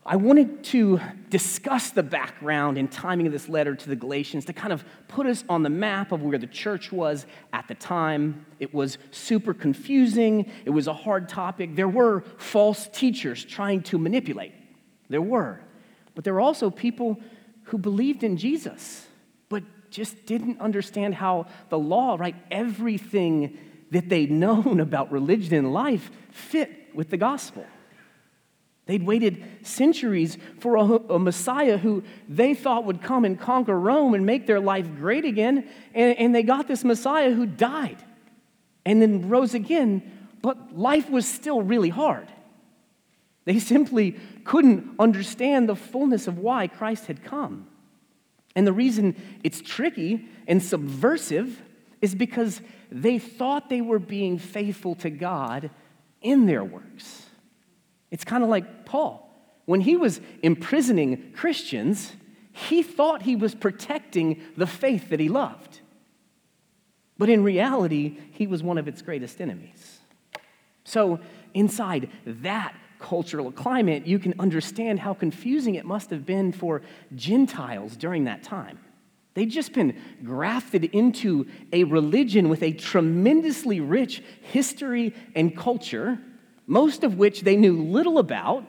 I 0.03 0.15
wanted 0.15 0.63
to 0.65 0.99
discuss 1.29 1.91
the 1.91 2.01
background 2.01 2.79
and 2.79 2.91
timing 2.91 3.27
of 3.27 3.33
this 3.33 3.47
letter 3.47 3.75
to 3.75 3.89
the 3.89 3.95
Galatians 3.95 4.45
to 4.45 4.53
kind 4.53 4.73
of 4.73 4.83
put 5.07 5.27
us 5.27 5.43
on 5.47 5.61
the 5.61 5.69
map 5.69 6.11
of 6.11 6.23
where 6.23 6.39
the 6.39 6.47
church 6.47 6.91
was 6.91 7.27
at 7.53 7.67
the 7.67 7.75
time. 7.75 8.47
It 8.59 8.73
was 8.73 8.97
super 9.11 9.53
confusing, 9.53 10.49
it 10.65 10.71
was 10.71 10.87
a 10.87 10.93
hard 10.93 11.29
topic. 11.29 11.75
There 11.75 11.87
were 11.87 12.21
false 12.37 12.87
teachers 12.87 13.45
trying 13.45 13.83
to 13.83 13.99
manipulate. 13.99 14.53
There 15.09 15.21
were. 15.21 15.61
But 16.15 16.23
there 16.23 16.33
were 16.33 16.41
also 16.41 16.71
people 16.71 17.19
who 17.65 17.77
believed 17.77 18.23
in 18.23 18.37
Jesus, 18.37 19.05
just 19.91 20.25
didn't 20.25 20.59
understand 20.59 21.13
how 21.15 21.47
the 21.69 21.77
law, 21.77 22.15
right? 22.19 22.35
Everything 22.49 23.57
that 23.91 24.09
they'd 24.09 24.31
known 24.45 24.79
about 24.79 25.11
religion 25.11 25.53
and 25.53 25.73
life 25.73 26.09
fit 26.31 26.71
with 26.95 27.09
the 27.09 27.17
gospel. 27.17 27.65
They'd 28.87 29.05
waited 29.05 29.43
centuries 29.61 30.37
for 30.59 30.75
a, 30.75 30.81
a, 30.81 31.19
Messiah 31.19 31.77
who 31.77 32.03
they 32.27 32.53
thought 32.53 32.85
would 32.85 33.01
come 33.01 33.25
and 33.25 33.39
conquer 33.39 33.79
Rome 33.79 34.15
and 34.15 34.25
make 34.25 34.47
their 34.47 34.59
life 34.59 34.87
great 34.97 35.23
again. 35.23 35.69
And, 35.93 36.17
and 36.17 36.35
they 36.35 36.43
got 36.43 36.67
this 36.67 36.83
Messiah 36.83 37.31
who 37.31 37.45
died 37.45 37.97
and 38.85 39.01
then 39.01 39.29
rose 39.29 39.53
again, 39.53 40.01
but 40.41 40.77
life 40.77 41.09
was 41.09 41.27
still 41.27 41.61
really 41.61 41.89
hard. 41.89 42.27
They 43.45 43.59
simply 43.73 44.17
couldn't 44.43 44.95
understand 44.99 45.69
the 45.69 45.75
fullness 45.75 46.27
of 46.27 46.39
why 46.39 46.67
Christ 46.67 47.05
had 47.05 47.23
come. 47.23 47.67
And 48.55 48.67
the 48.67 48.73
reason 48.73 49.15
it's 49.43 49.61
tricky 49.61 50.27
and 50.47 50.61
subversive 50.61 51.61
is 52.01 52.15
because 52.15 52.61
they 52.91 53.19
thought 53.19 53.69
they 53.69 53.81
were 53.81 53.99
being 53.99 54.37
faithful 54.37 54.95
to 54.95 55.09
God 55.09 55.69
in 56.21 56.45
their 56.45 56.63
works. 56.63 57.25
It's 58.09 58.23
kind 58.23 58.43
of 58.43 58.49
like 58.49 58.85
Paul. 58.85 59.27
When 59.65 59.81
he 59.81 59.95
was 59.95 60.19
imprisoning 60.43 61.31
Christians, 61.33 62.13
he 62.51 62.83
thought 62.83 63.21
he 63.21 63.35
was 63.35 63.55
protecting 63.55 64.41
the 64.57 64.67
faith 64.67 65.09
that 65.09 65.19
he 65.19 65.29
loved. 65.29 65.79
But 67.17 67.29
in 67.29 67.43
reality, 67.43 68.17
he 68.31 68.47
was 68.47 68.63
one 68.63 68.77
of 68.77 68.87
its 68.87 69.01
greatest 69.01 69.39
enemies. 69.39 69.99
So, 70.83 71.19
inside 71.53 72.09
that 72.25 72.75
cultural 73.01 73.51
climate, 73.51 74.07
you 74.07 74.19
can 74.19 74.33
understand 74.39 74.99
how 74.99 75.13
confusing 75.13 75.75
it 75.75 75.85
must 75.85 76.09
have 76.11 76.25
been 76.25 76.51
for 76.51 76.81
Gentiles 77.15 77.97
during 77.97 78.25
that 78.25 78.43
time. 78.43 78.79
They'd 79.33 79.49
just 79.49 79.73
been 79.73 79.97
grafted 80.23 80.85
into 80.85 81.47
a 81.73 81.85
religion 81.85 82.49
with 82.49 82.63
a 82.63 82.71
tremendously 82.71 83.79
rich 83.79 84.21
history 84.41 85.13
and 85.35 85.55
culture 85.55 86.19
most 86.71 87.03
of 87.03 87.17
which 87.17 87.41
they 87.41 87.57
knew 87.57 87.81
little 87.81 88.17
about, 88.17 88.63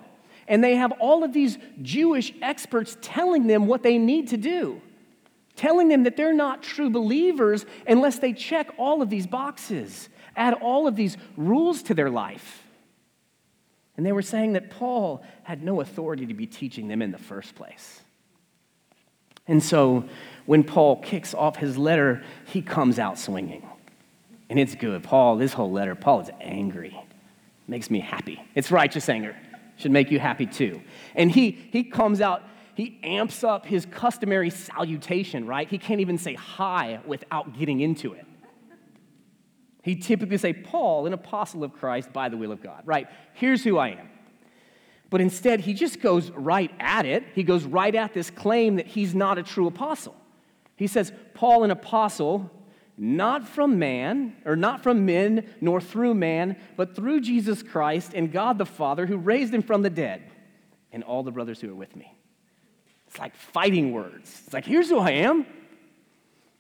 and 0.49 0.63
they 0.63 0.75
have 0.75 0.91
all 0.99 1.23
of 1.23 1.33
these 1.33 1.57
Jewish 1.83 2.33
experts 2.43 2.97
telling 3.01 3.47
them 3.47 3.69
what 3.69 3.85
they 3.85 3.97
need 3.97 4.29
to 4.29 4.37
do, 4.37 4.81
telling 5.55 5.87
them 5.87 6.03
that 6.03 6.17
they're 6.17 6.33
not 6.33 6.65
true 6.65 6.91
believers 6.91 7.65
unless 7.87 8.19
they 8.19 8.33
check 8.33 8.75
all 8.77 9.03
of 9.03 9.09
these 9.09 9.29
boxes, 9.29 10.09
add 10.35 10.55
all 10.55 10.89
of 10.89 10.97
these 10.97 11.17
rules 11.37 11.85
to 11.85 11.95
their 11.95 12.11
life. 12.11 12.62
And 13.97 14.07
they 14.07 14.13
were 14.13 14.23
saying 14.23 14.55
that 14.55 14.71
Paul 14.71 15.23
had 15.43 15.63
no 15.63 15.81
authority 15.81 16.27
to 16.27 16.35
be 16.35 16.47
teaching 16.47 16.89
them 16.89 17.03
in 17.03 17.13
the 17.13 17.19
first 17.19 17.55
place. 17.55 18.01
And 19.47 19.63
so 19.63 20.05
when 20.47 20.65
Paul 20.65 21.03
kicks 21.03 21.35
off 21.35 21.57
his 21.57 21.77
letter, 21.77 22.23
he 22.47 22.63
comes 22.63 22.99
out 22.99 23.19
swinging. 23.19 23.69
And 24.49 24.59
it's 24.59 24.75
good. 24.75 25.03
Paul, 25.03 25.37
this 25.37 25.53
whole 25.53 25.71
letter, 25.71 25.95
Paul 25.95 26.21
is 26.21 26.31
angry 26.41 26.99
makes 27.73 27.91
me 27.91 28.01
happy. 28.01 28.43
It's 28.55 28.71
righteous 28.71 29.09
anger. 29.09 29.37
Should 29.77 29.93
make 29.93 30.11
you 30.11 30.19
happy 30.19 30.47
too. 30.47 30.83
And 31.15 31.31
he, 31.31 31.51
he 31.51 31.85
comes 31.85 32.21
out, 32.21 32.43
he 32.75 33.01
amps 33.03 33.43
up 33.43 33.67
his 33.67 33.87
customary 33.87 34.51
salutation, 34.51 35.47
right? 35.47 35.69
He 35.69 35.79
can't 35.79 36.01
even 36.01 36.19
say 36.19 36.35
hi 36.35 37.01
without 37.07 37.59
getting 37.59 37.81
into 37.81 38.13
it. 38.13 38.27
He 39.83 39.97
typically 39.97 40.39
say, 40.39 40.53
Paul, 40.53 41.07
an 41.07 41.13
apostle 41.13 41.65
of 41.65 41.73
Christ 41.73 42.13
by 42.13 42.29
the 42.29 42.37
will 42.37 42.53
of 42.53 42.63
God, 42.63 42.83
right? 42.85 43.09
Here's 43.35 43.65
who 43.65 43.79
I 43.79 43.89
am. 43.89 44.09
But 45.11 45.21
instead, 45.21 45.61
he 45.61 45.75
just 45.75 46.01
goes 46.01 46.31
right 46.31 46.71
at 46.81 47.05
it. 47.05 47.25
He 47.35 47.43
goes 47.43 47.65
right 47.65 47.95
at 47.95 48.15
this 48.15 48.31
claim 48.31 48.77
that 48.77 48.87
he's 48.87 49.15
not 49.15 49.39
a 49.39 49.43
true 49.43 49.67
apostle. 49.67 50.17
He 50.77 50.87
says, 50.87 51.13
Paul, 51.35 51.65
an 51.65 51.71
apostle 51.71 52.51
not 52.97 53.49
from 53.49 53.79
man, 53.79 54.37
or 54.45 54.55
not 54.55 54.83
from 54.83 55.05
men, 55.05 55.47
nor 55.61 55.81
through 55.81 56.15
man, 56.15 56.57
but 56.77 56.95
through 56.95 57.21
Jesus 57.21 57.63
Christ 57.63 58.13
and 58.15 58.31
God 58.31 58.59
the 58.59 58.67
Father 58.67 59.07
who 59.07 59.17
raised 59.17 59.53
him 59.53 59.63
from 59.63 59.83
the 59.83 59.91
dead, 59.91 60.23
and 60.93 61.03
all 61.03 61.23
the 61.23 61.31
brothers 61.31 61.61
who 61.61 61.71
are 61.71 61.75
with 61.75 61.97
me. 61.97 62.15
It's 63.09 63.19
like 63.19 63.35
fighting 63.35 63.93
words. 63.93 64.43
It's 64.45 64.55
like, 64.55 64.67
here's 64.67 64.89
who 64.89 64.99
I 64.99 65.11
am. 65.13 65.47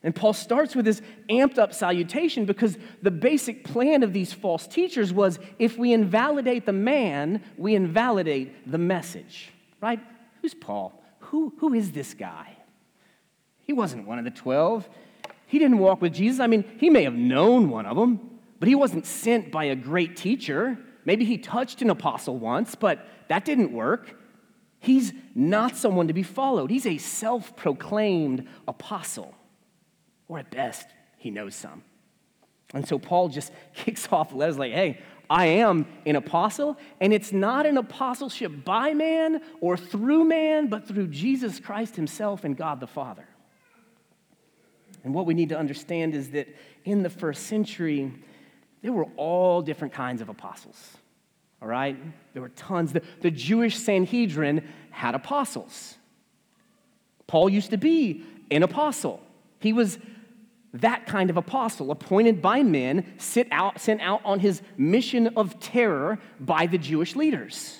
And 0.04 0.14
Paul 0.14 0.32
starts 0.32 0.74
with 0.74 0.84
this 0.84 1.00
amped 1.30 1.58
up 1.58 1.72
salutation 1.72 2.44
because 2.44 2.76
the 3.02 3.10
basic 3.10 3.64
plan 3.64 4.02
of 4.02 4.12
these 4.12 4.32
false 4.32 4.66
teachers 4.66 5.12
was 5.12 5.38
if 5.58 5.78
we 5.78 5.92
invalidate 5.92 6.66
the 6.66 6.72
man, 6.72 7.42
we 7.56 7.74
invalidate 7.74 8.70
the 8.70 8.78
message, 8.78 9.50
right? 9.80 10.00
Who's 10.40 10.54
Paul? 10.54 11.00
Who, 11.20 11.54
who 11.58 11.72
is 11.72 11.92
this 11.92 12.14
guy? 12.14 12.56
He 13.64 13.72
wasn't 13.72 14.06
one 14.06 14.18
of 14.18 14.24
the 14.24 14.30
12. 14.30 14.88
He 15.46 15.58
didn't 15.58 15.78
walk 15.78 16.02
with 16.02 16.14
Jesus. 16.14 16.40
I 16.40 16.48
mean, 16.48 16.64
he 16.78 16.90
may 16.90 17.04
have 17.04 17.14
known 17.14 17.70
one 17.70 17.86
of 17.86 17.96
them, 17.96 18.40
but 18.58 18.68
he 18.68 18.74
wasn't 18.74 19.06
sent 19.06 19.52
by 19.52 19.64
a 19.64 19.76
great 19.76 20.16
teacher. 20.16 20.78
Maybe 21.04 21.24
he 21.24 21.38
touched 21.38 21.80
an 21.80 21.90
apostle 21.90 22.38
once, 22.38 22.74
but 22.74 23.06
that 23.28 23.44
didn't 23.44 23.72
work. 23.72 24.16
He's 24.80 25.12
not 25.34 25.76
someone 25.76 26.08
to 26.08 26.12
be 26.12 26.24
followed. 26.24 26.70
He's 26.70 26.86
a 26.86 26.98
self 26.98 27.54
proclaimed 27.54 28.48
apostle, 28.66 29.34
or 30.32 30.38
at 30.38 30.50
best, 30.50 30.88
he 31.18 31.30
knows 31.30 31.54
some. 31.54 31.82
And 32.72 32.88
so 32.88 32.98
Paul 32.98 33.28
just 33.28 33.52
kicks 33.74 34.08
off 34.10 34.32
letters 34.32 34.56
like, 34.56 34.72
hey, 34.72 34.98
I 35.28 35.44
am 35.44 35.86
an 36.06 36.16
apostle, 36.16 36.78
and 37.02 37.12
it's 37.12 37.32
not 37.32 37.66
an 37.66 37.76
apostleship 37.76 38.64
by 38.64 38.94
man 38.94 39.42
or 39.60 39.76
through 39.76 40.24
man, 40.24 40.68
but 40.68 40.88
through 40.88 41.08
Jesus 41.08 41.60
Christ 41.60 41.96
himself 41.96 42.44
and 42.44 42.56
God 42.56 42.80
the 42.80 42.86
Father. 42.86 43.26
And 45.04 45.12
what 45.12 45.26
we 45.26 45.34
need 45.34 45.50
to 45.50 45.58
understand 45.58 46.14
is 46.14 46.30
that 46.30 46.48
in 46.86 47.02
the 47.02 47.10
first 47.10 47.46
century, 47.46 48.10
there 48.80 48.92
were 48.92 49.08
all 49.16 49.60
different 49.60 49.92
kinds 49.92 50.22
of 50.22 50.30
apostles. 50.30 50.96
all 51.60 51.68
right? 51.68 51.96
There 52.32 52.40
were 52.40 52.48
tons. 52.50 52.94
The, 52.94 53.02
the 53.20 53.30
Jewish 53.30 53.76
Sanhedrin 53.76 54.66
had 54.90 55.14
apostles. 55.14 55.96
Paul 57.26 57.50
used 57.50 57.70
to 57.70 57.78
be 57.78 58.24
an 58.50 58.62
apostle. 58.62 59.20
He 59.58 59.72
was 59.72 59.98
that 60.74 61.06
kind 61.06 61.28
of 61.28 61.36
apostle, 61.36 61.90
appointed 61.90 62.40
by 62.40 62.62
men, 62.62 63.12
out, 63.50 63.80
sent 63.80 64.00
out 64.00 64.22
on 64.24 64.40
his 64.40 64.62
mission 64.76 65.28
of 65.36 65.60
terror 65.60 66.18
by 66.40 66.66
the 66.66 66.78
Jewish 66.78 67.14
leaders. 67.14 67.78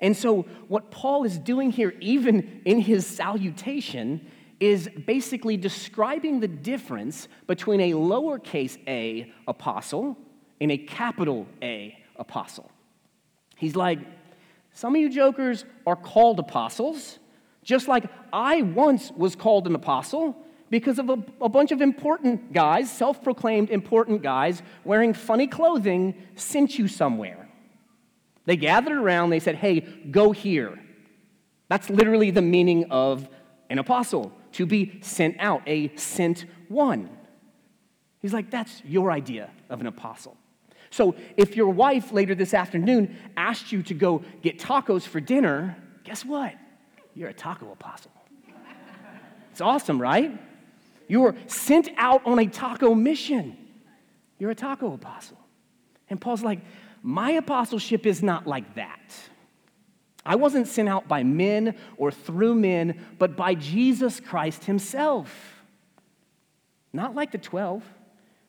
And 0.00 0.16
so, 0.16 0.42
what 0.68 0.90
Paul 0.90 1.24
is 1.24 1.38
doing 1.38 1.70
here, 1.70 1.94
even 2.00 2.60
in 2.64 2.80
his 2.80 3.06
salutation, 3.06 4.26
is 4.58 4.88
basically 5.06 5.56
describing 5.56 6.40
the 6.40 6.48
difference 6.48 7.28
between 7.46 7.80
a 7.80 7.92
lowercase 7.92 8.76
a 8.88 9.32
apostle 9.46 10.16
and 10.60 10.72
a 10.72 10.78
capital 10.78 11.46
A 11.62 11.96
apostle. 12.16 12.70
He's 13.56 13.76
like, 13.76 14.00
some 14.72 14.94
of 14.94 15.00
you 15.00 15.08
jokers 15.08 15.64
are 15.86 15.96
called 15.96 16.38
apostles, 16.38 17.18
just 17.62 17.88
like 17.88 18.04
I 18.32 18.62
once 18.62 19.10
was 19.12 19.36
called 19.36 19.66
an 19.66 19.74
apostle 19.74 20.36
because 20.70 20.98
of 20.98 21.08
a, 21.10 21.24
a 21.40 21.48
bunch 21.48 21.72
of 21.72 21.80
important 21.80 22.52
guys, 22.52 22.90
self 22.90 23.22
proclaimed 23.22 23.70
important 23.70 24.22
guys, 24.22 24.62
wearing 24.84 25.14
funny 25.14 25.46
clothing, 25.46 26.14
sent 26.34 26.78
you 26.78 26.88
somewhere. 26.88 27.48
They 28.44 28.56
gathered 28.56 28.96
around, 28.96 29.30
they 29.30 29.40
said, 29.40 29.56
hey, 29.56 29.80
go 29.80 30.32
here. 30.32 30.78
That's 31.68 31.90
literally 31.90 32.30
the 32.30 32.42
meaning 32.42 32.90
of 32.90 33.28
an 33.70 33.78
apostle, 33.78 34.32
to 34.52 34.66
be 34.66 35.00
sent 35.02 35.36
out, 35.38 35.62
a 35.66 35.94
sent 35.96 36.46
one. 36.68 37.10
He's 38.20 38.32
like, 38.32 38.50
that's 38.50 38.82
your 38.84 39.10
idea 39.10 39.50
of 39.68 39.80
an 39.80 39.86
apostle. 39.86 40.36
So 40.90 41.16
if 41.36 41.56
your 41.56 41.68
wife 41.68 42.12
later 42.12 42.34
this 42.34 42.54
afternoon 42.54 43.16
asked 43.36 43.72
you 43.72 43.82
to 43.84 43.94
go 43.94 44.22
get 44.42 44.58
tacos 44.58 45.02
for 45.02 45.20
dinner, 45.20 45.76
guess 46.04 46.24
what? 46.24 46.54
You're 47.14 47.28
a 47.28 47.34
taco 47.34 47.70
apostle. 47.72 48.12
It's 49.50 49.60
awesome, 49.60 50.00
right? 50.00 50.38
You 51.08 51.20
were 51.20 51.34
sent 51.46 51.88
out 51.96 52.22
on 52.26 52.38
a 52.38 52.46
taco 52.46 52.94
mission. 52.94 53.56
You're 54.38 54.50
a 54.50 54.54
taco 54.56 54.92
apostle. 54.92 55.38
And 56.10 56.20
Paul's 56.20 56.42
like, 56.42 56.60
my 57.02 57.32
apostleship 57.32 58.06
is 58.06 58.22
not 58.22 58.46
like 58.46 58.74
that. 58.74 59.14
I 60.24 60.34
wasn't 60.34 60.66
sent 60.66 60.88
out 60.88 61.06
by 61.06 61.22
men 61.22 61.76
or 61.96 62.10
through 62.10 62.56
men, 62.56 63.00
but 63.18 63.36
by 63.36 63.54
Jesus 63.54 64.18
Christ 64.18 64.64
himself. 64.64 65.62
Not 66.92 67.14
like 67.14 67.30
the 67.30 67.38
12. 67.38 67.84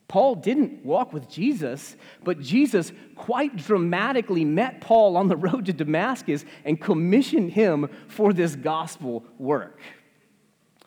Paul 0.08 0.36
didn't 0.36 0.86
walk 0.86 1.12
with 1.12 1.30
Jesus, 1.30 1.98
but 2.24 2.40
Jesus 2.40 2.94
quite 3.16 3.58
dramatically 3.58 4.46
met 4.46 4.80
Paul 4.80 5.18
on 5.18 5.28
the 5.28 5.36
road 5.36 5.66
to 5.66 5.74
Damascus 5.74 6.46
and 6.64 6.80
commissioned 6.80 7.52
him 7.52 7.90
for 8.08 8.32
this 8.32 8.56
gospel 8.56 9.26
work. 9.38 9.80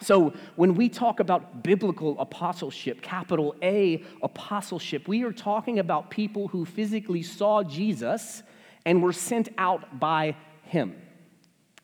So, 0.03 0.33
when 0.57 0.75
we 0.75 0.89
talk 0.89 1.21
about 1.21 1.63
biblical 1.63 2.19
apostleship, 2.19 3.03
capital 3.03 3.55
A 3.63 4.03
apostleship, 4.23 5.07
we 5.07 5.25
are 5.25 5.33
talking 5.33 5.79
about 5.79 6.11
people 6.11 6.49
who 6.49 6.65
physically 6.65 7.23
saw 7.23 7.63
Jesus 7.63 8.43
and 8.87 9.03
were 9.03 9.13
sent 9.13 9.51
out 9.59 10.01
by 10.01 10.37
him, 10.63 10.97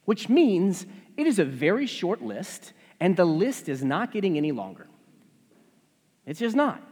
which 0.06 0.30
means 0.30 0.86
it 1.16 1.26
is 1.26 1.38
a 1.38 1.44
very 1.44 1.86
short 1.86 2.22
list, 2.22 2.72
and 3.00 3.16
the 3.16 3.24
list 3.24 3.68
is 3.68 3.84
not 3.84 4.12
getting 4.12 4.38
any 4.38 4.52
longer. 4.52 4.86
It's 6.24 6.40
just 6.40 6.56
not. 6.56 6.82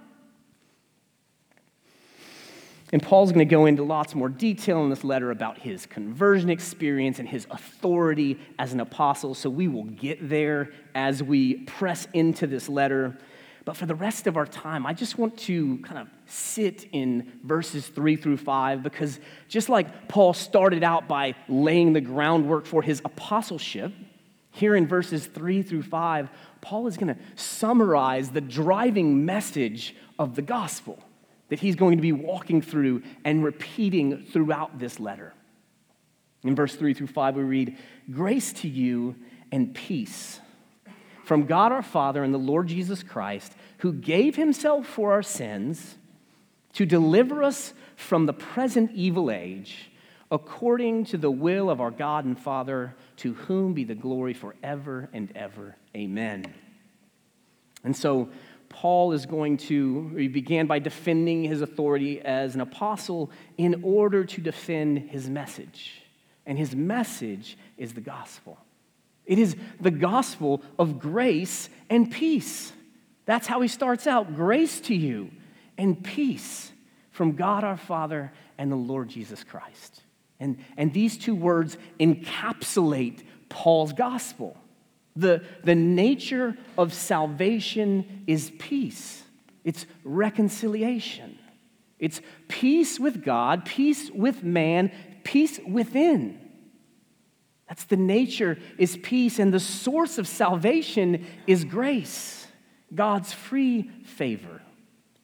And 2.94 3.02
Paul's 3.02 3.32
going 3.32 3.44
to 3.44 3.52
go 3.52 3.66
into 3.66 3.82
lots 3.82 4.14
more 4.14 4.28
detail 4.28 4.84
in 4.84 4.88
this 4.88 5.02
letter 5.02 5.32
about 5.32 5.58
his 5.58 5.84
conversion 5.84 6.48
experience 6.48 7.18
and 7.18 7.28
his 7.28 7.44
authority 7.50 8.38
as 8.56 8.72
an 8.72 8.78
apostle. 8.78 9.34
So 9.34 9.50
we 9.50 9.66
will 9.66 9.82
get 9.82 10.28
there 10.28 10.70
as 10.94 11.20
we 11.20 11.54
press 11.64 12.06
into 12.12 12.46
this 12.46 12.68
letter. 12.68 13.18
But 13.64 13.76
for 13.76 13.86
the 13.86 13.96
rest 13.96 14.28
of 14.28 14.36
our 14.36 14.46
time, 14.46 14.86
I 14.86 14.92
just 14.92 15.18
want 15.18 15.36
to 15.38 15.78
kind 15.78 15.98
of 15.98 16.08
sit 16.26 16.86
in 16.92 17.32
verses 17.42 17.88
three 17.88 18.14
through 18.14 18.36
five 18.36 18.84
because 18.84 19.18
just 19.48 19.68
like 19.68 20.06
Paul 20.06 20.32
started 20.32 20.84
out 20.84 21.08
by 21.08 21.34
laying 21.48 21.94
the 21.94 22.00
groundwork 22.00 22.64
for 22.64 22.80
his 22.80 23.02
apostleship, 23.04 23.92
here 24.52 24.76
in 24.76 24.86
verses 24.86 25.26
three 25.26 25.62
through 25.62 25.82
five, 25.82 26.28
Paul 26.60 26.86
is 26.86 26.96
going 26.96 27.12
to 27.12 27.20
summarize 27.34 28.30
the 28.30 28.40
driving 28.40 29.26
message 29.26 29.96
of 30.16 30.36
the 30.36 30.42
gospel 30.42 31.02
that 31.48 31.60
he's 31.60 31.76
going 31.76 31.98
to 31.98 32.02
be 32.02 32.12
walking 32.12 32.62
through 32.62 33.02
and 33.24 33.44
repeating 33.44 34.24
throughout 34.24 34.78
this 34.78 34.98
letter. 34.98 35.34
In 36.42 36.54
verse 36.54 36.74
3 36.74 36.94
through 36.94 37.08
5, 37.08 37.36
we 37.36 37.42
read, 37.42 37.78
Grace 38.10 38.52
to 38.54 38.68
you 38.68 39.16
and 39.50 39.74
peace 39.74 40.40
from 41.24 41.46
God 41.46 41.72
our 41.72 41.82
Father 41.82 42.22
and 42.22 42.32
the 42.32 42.38
Lord 42.38 42.68
Jesus 42.68 43.02
Christ, 43.02 43.54
who 43.78 43.92
gave 43.92 44.36
himself 44.36 44.86
for 44.86 45.12
our 45.12 45.22
sins 45.22 45.96
to 46.74 46.86
deliver 46.86 47.42
us 47.42 47.72
from 47.96 48.26
the 48.26 48.32
present 48.32 48.90
evil 48.94 49.30
age, 49.30 49.90
according 50.30 51.04
to 51.06 51.16
the 51.16 51.30
will 51.30 51.70
of 51.70 51.80
our 51.80 51.90
God 51.90 52.24
and 52.24 52.38
Father, 52.38 52.94
to 53.18 53.34
whom 53.34 53.72
be 53.72 53.84
the 53.84 53.94
glory 53.94 54.34
forever 54.34 55.08
and 55.12 55.32
ever. 55.36 55.76
Amen. 55.96 56.52
And 57.84 57.96
so, 57.96 58.30
Paul 58.68 59.12
is 59.12 59.26
going 59.26 59.56
to, 59.58 60.08
he 60.16 60.28
began 60.28 60.66
by 60.66 60.78
defending 60.78 61.44
his 61.44 61.62
authority 61.62 62.20
as 62.20 62.54
an 62.54 62.60
apostle 62.60 63.30
in 63.56 63.82
order 63.82 64.24
to 64.24 64.40
defend 64.40 65.10
his 65.10 65.28
message. 65.28 66.02
And 66.46 66.58
his 66.58 66.74
message 66.74 67.56
is 67.78 67.94
the 67.94 68.00
gospel. 68.00 68.58
It 69.26 69.38
is 69.38 69.56
the 69.80 69.90
gospel 69.90 70.62
of 70.78 70.98
grace 70.98 71.68
and 71.88 72.10
peace. 72.10 72.72
That's 73.24 73.46
how 73.46 73.60
he 73.62 73.68
starts 73.68 74.06
out 74.06 74.34
grace 74.34 74.80
to 74.80 74.94
you 74.94 75.30
and 75.78 76.02
peace 76.02 76.70
from 77.10 77.32
God 77.32 77.64
our 77.64 77.76
Father 77.76 78.32
and 78.58 78.70
the 78.70 78.76
Lord 78.76 79.08
Jesus 79.08 79.42
Christ. 79.42 80.02
And, 80.40 80.58
and 80.76 80.92
these 80.92 81.16
two 81.16 81.34
words 81.34 81.78
encapsulate 81.98 83.22
Paul's 83.48 83.92
gospel. 83.92 84.56
The, 85.16 85.44
the 85.62 85.74
nature 85.74 86.56
of 86.76 86.92
salvation 86.92 88.24
is 88.26 88.50
peace, 88.58 89.22
it's 89.64 89.86
reconciliation. 90.02 91.38
It's 91.98 92.20
peace 92.48 93.00
with 93.00 93.24
God, 93.24 93.64
peace 93.64 94.10
with 94.10 94.42
man, 94.42 94.92
peace 95.22 95.58
within. 95.66 96.38
That's 97.68 97.84
the 97.84 97.96
nature 97.96 98.58
is 98.76 98.96
peace, 98.96 99.38
and 99.38 99.54
the 99.54 99.60
source 99.60 100.18
of 100.18 100.28
salvation 100.28 101.26
is 101.46 101.64
grace, 101.64 102.46
God's 102.94 103.32
free 103.32 103.90
favor. 104.04 104.60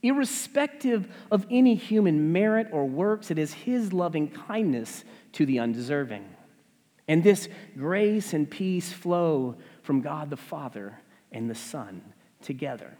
Irrespective 0.03 1.07
of 1.31 1.47
any 1.51 1.75
human 1.75 2.33
merit 2.33 2.69
or 2.73 2.87
works, 2.87 3.31
it 3.31 3.39
is 3.39 3.53
His 3.53 3.93
loving 3.93 4.31
kindness 4.31 5.05
to 5.33 5.45
the 5.45 5.59
undeserving. 5.59 6.25
And 7.07 7.23
this 7.23 7.49
grace 7.77 8.33
and 8.33 8.49
peace 8.49 8.93
flow 8.93 9.57
from 9.91 10.03
God 10.03 10.31
the 10.31 10.37
Father 10.37 10.97
and 11.33 11.51
the 11.51 11.55
Son 11.57 12.01
together. 12.43 12.97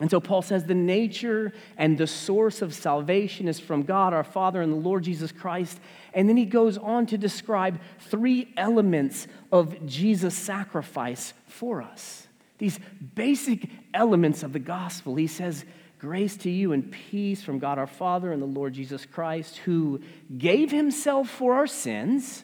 And 0.00 0.10
so 0.10 0.18
Paul 0.18 0.40
says 0.40 0.64
the 0.64 0.74
nature 0.74 1.52
and 1.76 1.98
the 1.98 2.06
source 2.06 2.62
of 2.62 2.72
salvation 2.72 3.46
is 3.46 3.60
from 3.60 3.82
God 3.82 4.14
our 4.14 4.24
Father 4.24 4.62
and 4.62 4.72
the 4.72 4.78
Lord 4.78 5.04
Jesus 5.04 5.30
Christ. 5.30 5.78
And 6.14 6.26
then 6.26 6.38
he 6.38 6.46
goes 6.46 6.78
on 6.78 7.04
to 7.04 7.18
describe 7.18 7.78
three 7.98 8.50
elements 8.56 9.28
of 9.52 9.84
Jesus' 9.84 10.34
sacrifice 10.34 11.34
for 11.46 11.82
us. 11.82 12.26
These 12.56 12.80
basic 13.14 13.68
elements 13.92 14.42
of 14.42 14.54
the 14.54 14.58
gospel. 14.58 15.16
He 15.16 15.26
says, 15.26 15.66
Grace 15.98 16.38
to 16.38 16.50
you 16.50 16.72
and 16.72 16.90
peace 16.90 17.42
from 17.42 17.58
God 17.58 17.76
our 17.76 17.86
Father 17.86 18.32
and 18.32 18.40
the 18.40 18.46
Lord 18.46 18.72
Jesus 18.72 19.04
Christ, 19.04 19.58
who 19.58 20.00
gave 20.38 20.70
himself 20.70 21.28
for 21.28 21.52
our 21.52 21.66
sins 21.66 22.42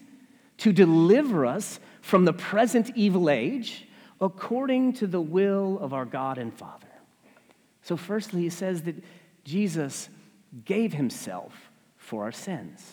to 0.59 0.75
deliver 0.75 1.47
us 1.47 1.81
from 2.07 2.25
the 2.25 2.33
present 2.33 2.93
evil 2.95 3.29
age 3.29 3.85
according 4.21 4.93
to 4.93 5.09
the 5.09 5.21
will 5.21 5.77
of 5.81 5.93
our 5.93 6.05
God 6.05 6.39
and 6.39 6.55
Father. 6.55 6.87
So, 7.83 7.97
firstly, 7.97 8.43
he 8.43 8.49
says 8.49 8.83
that 8.83 8.95
Jesus 9.45 10.09
gave 10.65 10.93
himself 10.93 11.53
for 11.97 12.23
our 12.23 12.31
sins. 12.31 12.93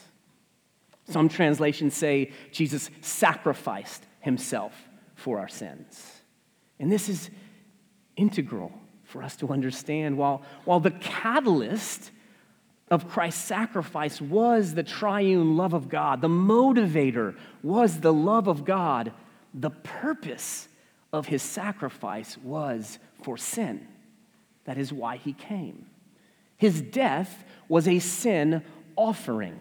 Some 1.08 1.30
translations 1.30 1.96
say 1.96 2.32
Jesus 2.52 2.90
sacrificed 3.02 4.04
himself 4.20 4.74
for 5.14 5.38
our 5.38 5.48
sins. 5.48 6.22
And 6.80 6.92
this 6.92 7.08
is 7.08 7.30
integral 8.16 8.72
for 9.04 9.22
us 9.22 9.36
to 9.38 9.50
understand. 9.50 10.18
While, 10.18 10.42
while 10.66 10.80
the 10.80 10.90
catalyst 10.90 12.10
of 12.92 13.10
Christ's 13.10 13.44
sacrifice 13.44 14.22
was 14.22 14.74
the 14.74 14.84
triune 14.84 15.58
love 15.58 15.74
of 15.74 15.90
God. 15.90 16.22
The 16.22 16.28
motivator 16.28 17.36
was 17.62 18.00
the 18.00 18.14
love 18.14 18.48
of 18.48 18.66
God. 18.66 19.14
The 19.54 19.72
purpose 19.72 20.68
of 21.12 21.28
his 21.28 21.42
sacrifice 21.42 22.38
was 22.38 23.00
for 23.24 23.38
sin. 23.38 23.88
That 24.66 24.78
is 24.78 24.92
why 24.92 25.18
he 25.18 25.34
came. 25.34 25.86
His 26.58 26.82
death 26.82 27.44
was 27.68 27.88
a 27.88 28.00
sin 28.00 28.64
offering. 28.96 29.60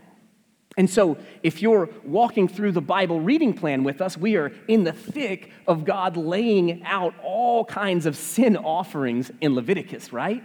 And 0.77 0.89
so, 0.89 1.19
if 1.43 1.61
you're 1.61 1.91
walking 2.03 2.49
through 2.49 2.73
the 2.73 2.81
Bible 2.81 3.21
reading 3.21 3.53
plan 3.53 3.85
with 3.85 4.01
us, 4.01 4.17
we 4.17 4.37
are 4.37 4.53
in 4.69 4.85
the 4.85 4.93
thick 4.93 5.51
of 5.67 5.85
God 5.85 6.17
laying 6.17 6.83
out 6.85 7.15
all 7.23 7.65
kinds 7.65 8.07
of 8.07 8.17
sin 8.17 8.57
offerings 8.57 9.31
in 9.43 9.55
Leviticus, 9.55 10.15
right? 10.15 10.43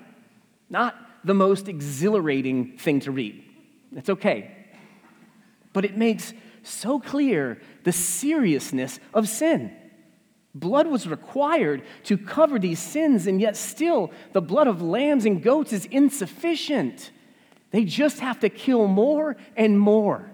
Not 0.70 0.96
the 1.28 1.34
most 1.34 1.68
exhilarating 1.68 2.78
thing 2.78 3.02
to 3.02 3.12
read. 3.12 3.44
It's 3.96 4.10
okay. 4.10 4.52
But 5.74 5.86
it 5.86 5.96
makes 5.98 6.34
so 6.64 7.00
clear 7.00 7.62
the 7.84 7.92
seriousness 7.92 9.00
of 9.14 9.30
sin. 9.30 9.76
Blood 10.56 10.88
was 10.88 11.08
required 11.08 11.84
to 12.06 12.18
cover 12.18 12.58
these 12.58 12.80
sins, 12.80 13.28
and 13.28 13.40
yet 13.40 13.56
still 13.56 14.12
the 14.34 14.42
blood 14.42 14.68
of 14.68 14.82
lambs 14.82 15.26
and 15.26 15.44
goats 15.44 15.72
is 15.72 15.86
insufficient. 15.86 17.12
They 17.72 17.84
just 17.84 18.20
have 18.20 18.40
to 18.40 18.50
kill 18.50 18.88
more 18.88 19.38
and 19.56 19.80
more. 19.80 20.32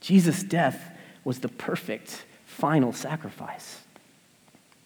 Jesus' 0.00 0.42
death 0.42 0.90
was 1.22 1.38
the 1.38 1.48
perfect 1.48 2.26
final 2.44 2.92
sacrifice. 2.92 3.83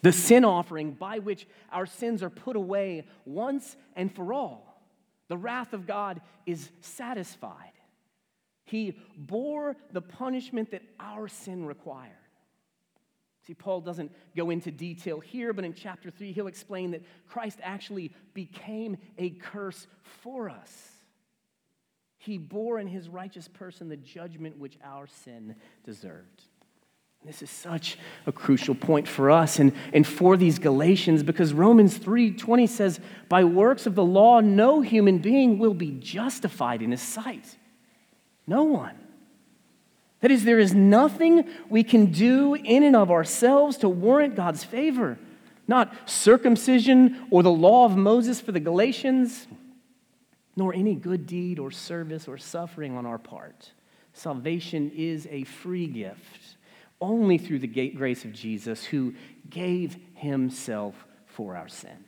The 0.09 0.13
sin 0.13 0.43
offering 0.43 0.93
by 0.93 1.19
which 1.19 1.47
our 1.71 1.85
sins 1.85 2.23
are 2.23 2.31
put 2.31 2.57
away 2.57 3.05
once 3.27 3.77
and 3.95 4.11
for 4.11 4.33
all. 4.33 4.83
The 5.29 5.37
wrath 5.37 5.75
of 5.75 5.87
God 5.87 6.23
is 6.47 6.71
satisfied. 6.81 7.73
He 8.65 8.99
bore 9.19 9.77
the 9.93 10.01
punishment 10.01 10.71
that 10.71 10.81
our 10.99 11.29
sin 11.29 11.67
required. 11.67 12.15
See, 13.47 13.53
Paul 13.53 13.83
doesn't 13.83 14.11
go 14.35 14.49
into 14.49 14.71
detail 14.71 15.21
here, 15.21 15.53
but 15.53 15.67
in 15.67 15.75
chapter 15.75 16.11
3, 16.11 16.33
he'll 16.33 16.47
explain 16.47 16.93
that 16.93 17.03
Christ 17.27 17.59
actually 17.63 18.11
became 18.33 18.97
a 19.19 19.29
curse 19.29 19.87
for 20.23 20.49
us. 20.49 20.89
He 22.17 22.39
bore 22.39 22.79
in 22.79 22.87
his 22.87 23.11
righteous 23.11 23.47
person 23.47 23.91
the 23.91 23.99
judgment 23.99 24.57
which 24.57 24.79
our 24.83 25.07
sin 25.07 25.55
deserved. 25.85 26.45
This 27.29 27.43
is 27.43 27.51
such 27.51 27.99
a 28.27 28.33
crucial 28.33 28.75
point 28.75 29.07
for 29.07 29.31
us 29.31 29.59
and, 29.59 29.75
and 29.93 30.07
for 30.07 30.39
these 30.39 30.59
Galatians 30.59 31.23
because 31.23 31.53
Romans 31.53 31.99
3:20 31.99 32.67
says, 32.67 33.01
by 33.29 33.45
works 33.45 33.85
of 33.85 33.95
the 33.95 34.05
law, 34.05 34.41
no 34.41 34.81
human 34.81 35.19
being 35.19 35.59
will 35.59 35.75
be 35.75 35.91
justified 35.91 36.81
in 36.81 36.91
his 36.91 37.03
sight. 37.03 37.59
No 38.47 38.63
one. 38.63 38.97
That 40.23 40.31
is, 40.31 40.45
there 40.45 40.59
is 40.59 40.73
nothing 40.73 41.47
we 41.69 41.85
can 41.85 42.07
do 42.13 42.55
in 42.55 42.83
and 42.83 42.97
of 42.97 43.11
ourselves 43.11 43.77
to 43.79 43.91
warrant 43.91 44.35
God's 44.35 44.65
favor. 44.65 45.19
Not 45.67 45.95
circumcision 46.09 47.27
or 47.31 47.43
the 47.43 47.51
law 47.51 47.85
of 47.85 47.95
Moses 47.95 48.41
for 48.41 48.53
the 48.53 48.61
Galatians, 48.61 49.47
nor 50.57 50.73
any 50.73 50.95
good 50.95 51.27
deed 51.27 51.59
or 51.59 51.71
service 51.71 52.27
or 52.27 52.39
suffering 52.39 52.97
on 52.97 53.05
our 53.05 53.19
part. 53.19 53.73
Salvation 54.15 54.91
is 54.95 55.29
a 55.31 55.45
free 55.45 55.87
gift 55.87 56.57
only 57.01 57.39
through 57.39 57.61
the 57.61 57.91
grace 57.91 58.25
of 58.25 58.33
Jesus 58.33 58.85
who 58.85 59.15
gave 59.49 59.97
himself 60.15 61.07
for 61.27 61.57
our 61.57 61.69
sin. 61.69 62.05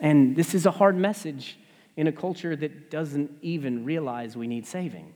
And 0.00 0.34
this 0.34 0.54
is 0.54 0.66
a 0.66 0.70
hard 0.70 0.96
message 0.96 1.58
in 1.96 2.06
a 2.06 2.12
culture 2.12 2.56
that 2.56 2.90
doesn't 2.90 3.30
even 3.42 3.84
realize 3.84 4.36
we 4.36 4.46
need 4.46 4.66
saving 4.66 5.12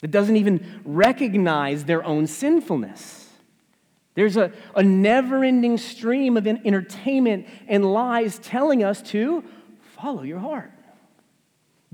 that 0.00 0.10
doesn't 0.10 0.36
even 0.36 0.82
recognize 0.84 1.84
their 1.84 2.04
own 2.04 2.26
sinfulness. 2.26 3.28
There's 4.14 4.36
a, 4.36 4.52
a 4.74 4.82
never 4.82 5.44
ending 5.44 5.78
stream 5.78 6.36
of 6.36 6.46
entertainment 6.46 7.46
and 7.66 7.92
lies 7.92 8.38
telling 8.38 8.82
us 8.82 9.02
to 9.02 9.44
follow 9.96 10.22
your 10.22 10.38
heart. 10.38 10.72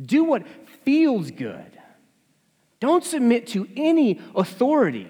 Do 0.00 0.24
what 0.24 0.46
feels 0.85 1.30
good. 1.30 1.78
Don't 2.83 3.05
submit 3.05 3.47
to 3.49 3.68
any 3.77 4.21
authority. 4.35 5.07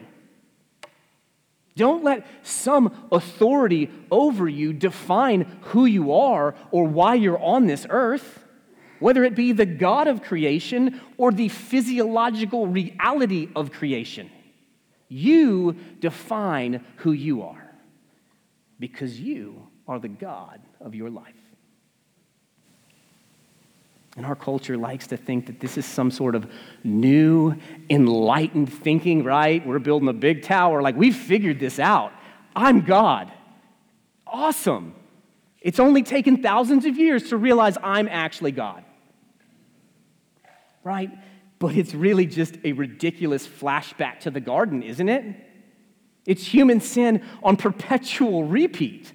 Don't 1.74 2.04
let 2.04 2.26
some 2.42 3.08
authority 3.10 3.90
over 4.10 4.46
you 4.46 4.74
define 4.74 5.46
who 5.62 5.86
you 5.86 6.12
are 6.12 6.54
or 6.70 6.84
why 6.84 7.14
you're 7.14 7.42
on 7.42 7.64
this 7.64 7.86
earth 7.88 8.44
whether 8.98 9.24
it 9.24 9.34
be 9.34 9.50
the 9.50 9.66
God 9.66 10.06
of 10.06 10.22
creation 10.22 11.00
or 11.16 11.32
the 11.32 11.48
physiological 11.48 12.68
reality 12.68 13.48
of 13.56 13.72
creation. 13.72 14.30
You 15.08 15.76
define 15.98 16.84
who 16.98 17.10
you 17.10 17.42
are 17.42 17.72
because 18.78 19.18
you 19.18 19.66
are 19.88 19.98
the 19.98 20.08
God 20.08 20.60
of 20.78 20.94
your 20.94 21.10
life. 21.10 21.41
And 24.16 24.26
our 24.26 24.36
culture 24.36 24.76
likes 24.76 25.06
to 25.08 25.16
think 25.16 25.46
that 25.46 25.60
this 25.60 25.78
is 25.78 25.86
some 25.86 26.10
sort 26.10 26.34
of 26.34 26.50
new, 26.84 27.54
enlightened 27.88 28.72
thinking, 28.72 29.24
right? 29.24 29.66
We're 29.66 29.78
building 29.78 30.08
a 30.08 30.12
big 30.12 30.42
tower. 30.42 30.82
Like, 30.82 30.96
we've 30.96 31.16
figured 31.16 31.58
this 31.58 31.78
out. 31.78 32.12
I'm 32.54 32.82
God. 32.82 33.32
Awesome. 34.26 34.94
It's 35.60 35.80
only 35.80 36.02
taken 36.02 36.42
thousands 36.42 36.84
of 36.84 36.98
years 36.98 37.30
to 37.30 37.36
realize 37.36 37.78
I'm 37.82 38.08
actually 38.08 38.52
God 38.52 38.84
right? 40.84 41.10
But 41.58 41.76
it's 41.76 41.94
really 41.94 42.26
just 42.26 42.58
a 42.64 42.72
ridiculous 42.72 43.46
flashback 43.46 44.20
to 44.20 44.30
the 44.30 44.40
garden, 44.40 44.82
isn't 44.82 45.08
it? 45.08 45.24
It's 46.26 46.46
human 46.46 46.80
sin 46.80 47.24
on 47.42 47.56
perpetual 47.56 48.44
repeat. 48.44 49.12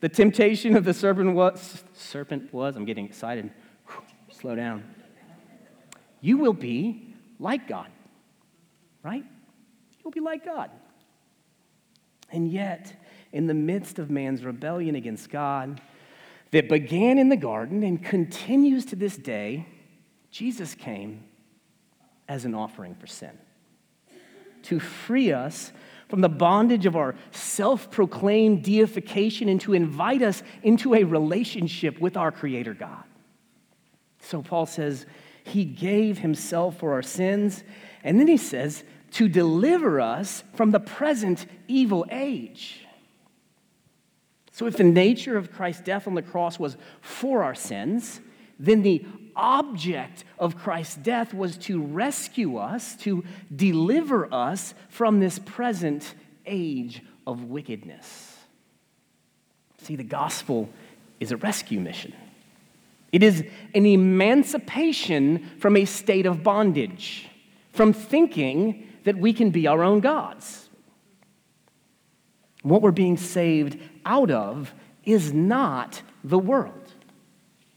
The 0.00 0.08
temptation 0.08 0.76
of 0.76 0.84
the 0.84 0.94
serpent 0.94 1.34
was, 1.34 1.82
serpent 1.94 2.52
was, 2.52 2.76
I'm 2.76 2.84
getting 2.84 3.06
excited. 3.06 3.50
Slow 4.44 4.56
down. 4.56 4.84
You 6.20 6.36
will 6.36 6.52
be 6.52 7.14
like 7.38 7.66
God, 7.66 7.88
right? 9.02 9.24
You'll 10.02 10.10
be 10.10 10.20
like 10.20 10.44
God. 10.44 10.70
And 12.30 12.52
yet, 12.52 12.94
in 13.32 13.46
the 13.46 13.54
midst 13.54 13.98
of 13.98 14.10
man's 14.10 14.44
rebellion 14.44 14.96
against 14.96 15.30
God 15.30 15.80
that 16.50 16.68
began 16.68 17.18
in 17.18 17.30
the 17.30 17.38
garden 17.38 17.82
and 17.82 18.04
continues 18.04 18.84
to 18.84 18.96
this 18.96 19.16
day, 19.16 19.66
Jesus 20.30 20.74
came 20.74 21.24
as 22.28 22.44
an 22.44 22.54
offering 22.54 22.94
for 22.96 23.06
sin 23.06 23.38
to 24.64 24.78
free 24.78 25.32
us 25.32 25.72
from 26.10 26.20
the 26.20 26.28
bondage 26.28 26.84
of 26.84 26.96
our 26.96 27.14
self 27.30 27.90
proclaimed 27.90 28.62
deification 28.62 29.48
and 29.48 29.62
to 29.62 29.72
invite 29.72 30.20
us 30.20 30.42
into 30.62 30.92
a 30.92 31.02
relationship 31.02 31.98
with 31.98 32.18
our 32.18 32.30
Creator 32.30 32.74
God. 32.74 33.04
So 34.24 34.42
Paul 34.42 34.66
says, 34.66 35.06
He 35.44 35.64
gave 35.64 36.18
Himself 36.18 36.78
for 36.78 36.92
our 36.92 37.02
sins. 37.02 37.62
And 38.02 38.20
then 38.20 38.28
he 38.28 38.36
says, 38.36 38.84
to 39.14 39.28
deliver 39.28 40.00
us 40.00 40.42
from 40.54 40.72
the 40.72 40.80
present 40.80 41.46
evil 41.68 42.04
age. 42.10 42.84
So, 44.50 44.66
if 44.66 44.76
the 44.76 44.84
nature 44.84 45.36
of 45.36 45.52
Christ's 45.52 45.82
death 45.82 46.06
on 46.06 46.14
the 46.14 46.22
cross 46.22 46.58
was 46.58 46.76
for 47.00 47.42
our 47.42 47.54
sins, 47.54 48.20
then 48.58 48.82
the 48.82 49.04
object 49.36 50.24
of 50.38 50.56
Christ's 50.56 50.96
death 50.96 51.32
was 51.32 51.56
to 51.58 51.80
rescue 51.80 52.56
us, 52.56 52.96
to 52.98 53.24
deliver 53.54 54.32
us 54.32 54.74
from 54.88 55.20
this 55.20 55.38
present 55.38 56.14
age 56.46 57.02
of 57.26 57.44
wickedness. 57.44 58.36
See, 59.78 59.96
the 59.96 60.04
gospel 60.04 60.68
is 61.20 61.30
a 61.30 61.36
rescue 61.36 61.80
mission. 61.80 62.14
It 63.14 63.22
is 63.22 63.44
an 63.76 63.86
emancipation 63.86 65.48
from 65.60 65.76
a 65.76 65.84
state 65.84 66.26
of 66.26 66.42
bondage, 66.42 67.28
from 67.70 67.92
thinking 67.92 68.88
that 69.04 69.16
we 69.16 69.32
can 69.32 69.50
be 69.50 69.68
our 69.68 69.84
own 69.84 70.00
gods. 70.00 70.68
What 72.62 72.82
we're 72.82 72.90
being 72.90 73.16
saved 73.16 73.78
out 74.04 74.32
of 74.32 74.74
is 75.04 75.32
not 75.32 76.02
the 76.24 76.40
world. 76.40 76.92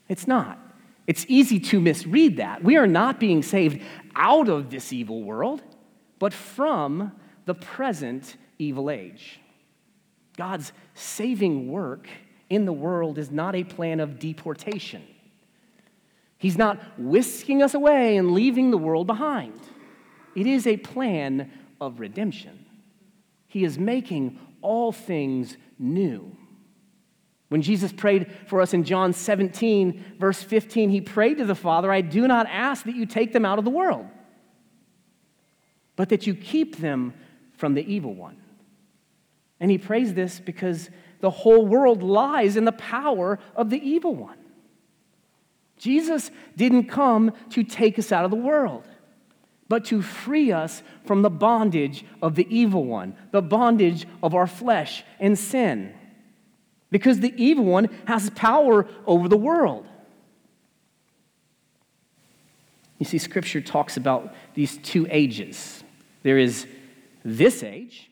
It's 0.10 0.26
not. 0.26 0.58
It's 1.06 1.24
easy 1.28 1.60
to 1.60 1.80
misread 1.80 2.38
that. 2.38 2.64
We 2.64 2.76
are 2.76 2.88
not 2.88 3.20
being 3.20 3.44
saved 3.44 3.84
out 4.16 4.50
of 4.50 4.72
this 4.72 4.92
evil 4.92 5.22
world, 5.22 5.62
but 6.18 6.34
from 6.34 7.12
the 7.46 7.54
present 7.54 8.38
evil 8.58 8.90
age. 8.90 9.40
God's 10.36 10.72
saving 10.96 11.70
work 11.70 12.10
in 12.50 12.66
the 12.66 12.74
world 12.74 13.20
is 13.20 13.30
not 13.30 13.54
a 13.54 13.64
plan 13.64 14.00
of 14.00 14.18
deportation. 14.18 15.04
He's 16.38 16.58
not 16.58 16.80
whisking 16.98 17.64
us 17.64 17.74
away 17.74 18.18
and 18.18 18.32
leaving 18.32 18.72
the 18.72 18.78
world 18.78 19.08
behind. 19.08 19.60
It 20.36 20.46
is 20.46 20.68
a 20.68 20.78
plan 20.78 21.52
of 21.82 22.00
redemption. 22.00 22.66
He 23.48 23.64
is 23.64 23.80
making 23.80 24.40
all 24.62 24.92
things 24.92 25.58
new. 25.80 26.36
When 27.50 27.62
Jesus 27.62 27.94
prayed 27.94 28.32
for 28.46 28.62
us 28.62 28.74
in 28.74 28.84
John 28.84 29.14
17, 29.14 30.18
verse 30.20 30.44
15, 30.44 30.90
he 30.90 31.02
prayed 31.02 31.38
to 31.38 31.46
the 31.46 31.56
Father, 31.56 31.92
I 31.92 32.02
do 32.02 32.28
not 32.28 32.46
ask 32.48 32.86
that 32.86 32.96
you 32.96 33.06
take 33.06 33.32
them 33.32 33.46
out 33.46 33.58
of 33.58 33.66
the 33.66 33.72
world, 33.72 34.06
but 35.96 36.10
that 36.10 36.28
you 36.28 36.36
keep 36.36 36.78
them 36.78 37.14
from 37.56 37.74
the 37.74 37.82
evil 37.92 38.14
one. 38.14 38.38
And 39.60 39.72
he 39.72 39.78
prays 39.78 40.14
this 40.14 40.40
because 40.40 40.90
the 41.22 41.30
whole 41.30 41.66
world 41.66 42.04
lies 42.04 42.58
in 42.58 42.66
the 42.66 42.72
power 42.74 43.40
of 43.56 43.70
the 43.70 43.80
evil 43.80 44.14
one. 44.14 44.38
Jesus 45.78 46.32
didn't 46.56 46.86
come 46.86 47.32
to 47.52 47.64
take 47.64 48.00
us 48.00 48.12
out 48.12 48.26
of 48.26 48.32
the 48.32 48.38
world, 48.38 48.84
but 49.70 49.86
to 49.86 50.02
free 50.02 50.52
us 50.52 50.82
from 51.06 51.22
the 51.22 51.30
bondage 51.30 52.06
of 52.22 52.36
the 52.36 52.48
evil 52.50 52.86
one, 52.86 53.16
the 53.32 53.42
bondage 53.42 54.08
of 54.24 54.34
our 54.34 54.48
flesh 54.48 55.04
and 55.20 55.38
sin. 55.38 55.94
Because 56.90 57.20
the 57.20 57.34
evil 57.36 57.66
one 57.66 57.90
has 58.06 58.30
power 58.32 58.88
over 59.06 59.28
the 59.28 59.38
world. 59.38 59.86
You 62.98 63.06
see, 63.06 63.18
Scripture 63.18 63.62
talks 63.62 63.98
about 63.98 64.34
these 64.56 64.78
two 64.78 65.08
ages 65.10 65.84
there 66.24 66.38
is 66.38 66.68
this 67.24 67.64
age, 67.64 68.12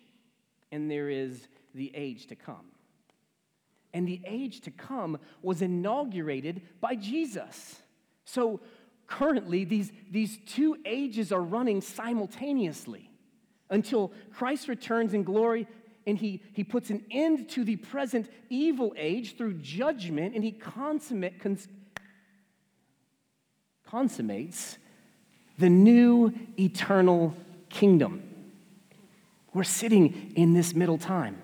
and 0.71 0.89
there 0.89 1.09
is 1.09 1.47
the 1.73 1.91
age 1.93 2.27
to 2.27 2.35
come. 2.35 2.65
And 3.95 4.05
the 4.05 4.19
age 4.25 4.59
to 4.61 4.71
come 4.71 5.17
was 5.41 5.61
inaugurated 5.61 6.61
by 6.81 6.95
Jesus. 6.95 7.77
So 8.25 8.59
currently, 9.07 9.63
these, 9.63 9.89
these 10.11 10.37
two 10.45 10.75
ages 10.85 11.31
are 11.31 11.41
running 11.41 11.79
simultaneously 11.79 13.09
until 13.69 14.11
Christ 14.33 14.67
returns 14.67 15.13
in 15.13 15.23
glory 15.23 15.65
and 16.05 16.17
he, 16.17 16.43
he 16.51 16.65
puts 16.65 16.89
an 16.89 17.05
end 17.09 17.47
to 17.51 17.63
the 17.63 17.77
present 17.77 18.29
evil 18.49 18.93
age 18.97 19.37
through 19.37 19.53
judgment 19.53 20.35
and 20.35 20.43
he 20.43 20.51
consummate, 20.51 21.39
cons, 21.39 21.69
consummates 23.87 24.77
the 25.57 25.69
new 25.69 26.33
eternal 26.59 27.33
kingdom. 27.69 28.23
We're 29.53 29.63
sitting 29.63 30.33
in 30.35 30.53
this 30.53 30.75
middle 30.75 30.97
time. 30.97 31.41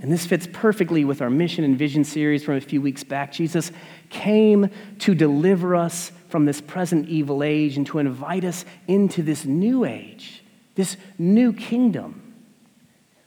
And 0.00 0.10
this 0.10 0.24
fits 0.24 0.48
perfectly 0.50 1.04
with 1.04 1.20
our 1.20 1.28
mission 1.28 1.62
and 1.62 1.78
vision 1.78 2.04
series 2.04 2.42
from 2.42 2.54
a 2.54 2.60
few 2.60 2.80
weeks 2.80 3.04
back. 3.04 3.32
Jesus 3.32 3.70
came 4.08 4.70
to 5.00 5.14
deliver 5.14 5.76
us 5.76 6.10
from 6.28 6.46
this 6.46 6.60
present 6.60 7.08
evil 7.08 7.42
age 7.42 7.76
and 7.76 7.86
to 7.88 7.98
invite 7.98 8.44
us 8.44 8.64
into 8.88 9.22
this 9.22 9.44
new 9.44 9.84
age, 9.84 10.42
this 10.74 10.96
new 11.18 11.52
kingdom. 11.52 12.22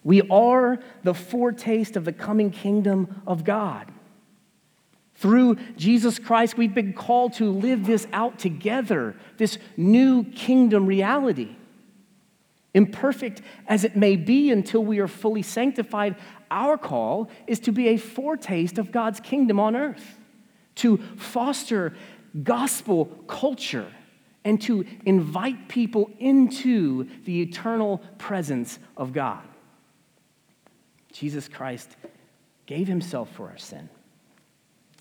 We 0.04 0.22
are 0.30 0.80
the 1.04 1.14
foretaste 1.14 1.96
of 1.96 2.06
the 2.06 2.14
coming 2.14 2.50
kingdom 2.50 3.22
of 3.28 3.44
God. 3.44 3.92
Through 5.16 5.58
Jesus 5.78 6.18
Christ, 6.18 6.58
we've 6.58 6.74
been 6.74 6.94
called 6.94 7.34
to 7.34 7.52
live 7.52 7.86
this 7.86 8.08
out 8.12 8.40
together, 8.40 9.16
this 9.38 9.60
new 9.78 10.24
kingdom 10.24 10.88
reality. 10.88 11.56
Imperfect 12.74 13.42
as 13.68 13.84
it 13.84 13.96
may 13.96 14.16
be 14.16 14.50
until 14.50 14.84
we 14.84 15.00
are 15.00 15.08
fully 15.08 15.44
sanctified, 15.44 16.16
our 16.54 16.78
call 16.78 17.30
is 17.48 17.60
to 17.62 17.72
be 17.72 17.90
a 17.90 17.98
foretaste 17.98 18.78
of 18.78 18.92
God's 18.92 19.20
kingdom 19.20 19.60
on 19.60 19.76
earth, 19.76 20.18
to 20.76 20.98
foster 21.18 21.94
gospel 22.44 23.06
culture, 23.28 23.92
and 24.46 24.62
to 24.62 24.86
invite 25.06 25.68
people 25.68 26.12
into 26.20 27.10
the 27.26 27.42
eternal 27.42 28.02
presence 28.18 28.78
of 28.96 29.14
God. 29.14 29.42
Jesus 31.12 31.48
Christ 31.48 31.96
gave 32.66 32.88
himself 32.88 33.30
for 33.36 33.50
our 33.50 33.58
sin 33.58 33.90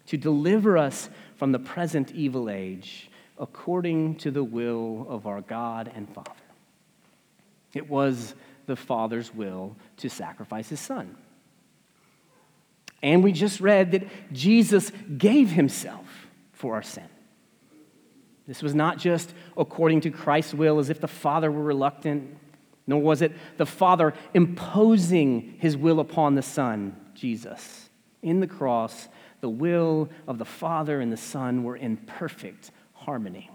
to 0.06 0.16
deliver 0.16 0.76
us 0.76 1.08
from 1.36 1.52
the 1.52 1.58
present 1.58 2.12
evil 2.12 2.50
age 2.50 3.10
according 3.38 4.16
to 4.16 4.30
the 4.30 4.44
will 4.44 5.06
of 5.08 5.26
our 5.26 5.40
God 5.40 5.90
and 5.94 6.08
Father. 6.08 6.30
It 7.72 7.88
was 7.88 8.34
the 8.66 8.76
Father's 8.76 9.34
will 9.34 9.74
to 9.96 10.08
sacrifice 10.08 10.68
his 10.68 10.80
Son. 10.80 11.16
And 13.02 13.24
we 13.24 13.32
just 13.32 13.60
read 13.60 13.92
that 13.92 14.32
Jesus 14.32 14.92
gave 15.18 15.50
himself 15.50 16.28
for 16.52 16.74
our 16.74 16.82
sin. 16.82 17.08
This 18.46 18.62
was 18.62 18.74
not 18.74 18.98
just 18.98 19.32
according 19.56 20.02
to 20.02 20.10
Christ's 20.10 20.54
will 20.54 20.78
as 20.78 20.90
if 20.90 21.00
the 21.00 21.08
Father 21.08 21.50
were 21.50 21.62
reluctant, 21.62 22.36
nor 22.86 23.00
was 23.00 23.22
it 23.22 23.32
the 23.56 23.66
Father 23.66 24.14
imposing 24.34 25.56
his 25.58 25.76
will 25.76 26.00
upon 26.00 26.34
the 26.34 26.42
Son, 26.42 26.96
Jesus. 27.14 27.88
In 28.22 28.40
the 28.40 28.46
cross, 28.46 29.08
the 29.40 29.48
will 29.48 30.08
of 30.26 30.38
the 30.38 30.44
Father 30.44 31.00
and 31.00 31.12
the 31.12 31.16
Son 31.16 31.64
were 31.64 31.76
in 31.76 31.96
perfect 31.96 32.70
harmony. 32.92 33.50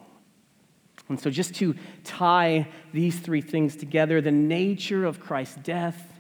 And 1.09 1.19
so, 1.19 1.29
just 1.29 1.55
to 1.55 1.75
tie 2.03 2.67
these 2.91 3.17
three 3.17 3.39
things 3.41 3.77
together, 3.77 4.19
the 4.19 4.31
nature 4.31 5.05
of 5.05 5.21
Christ's 5.21 5.55
death 5.57 6.13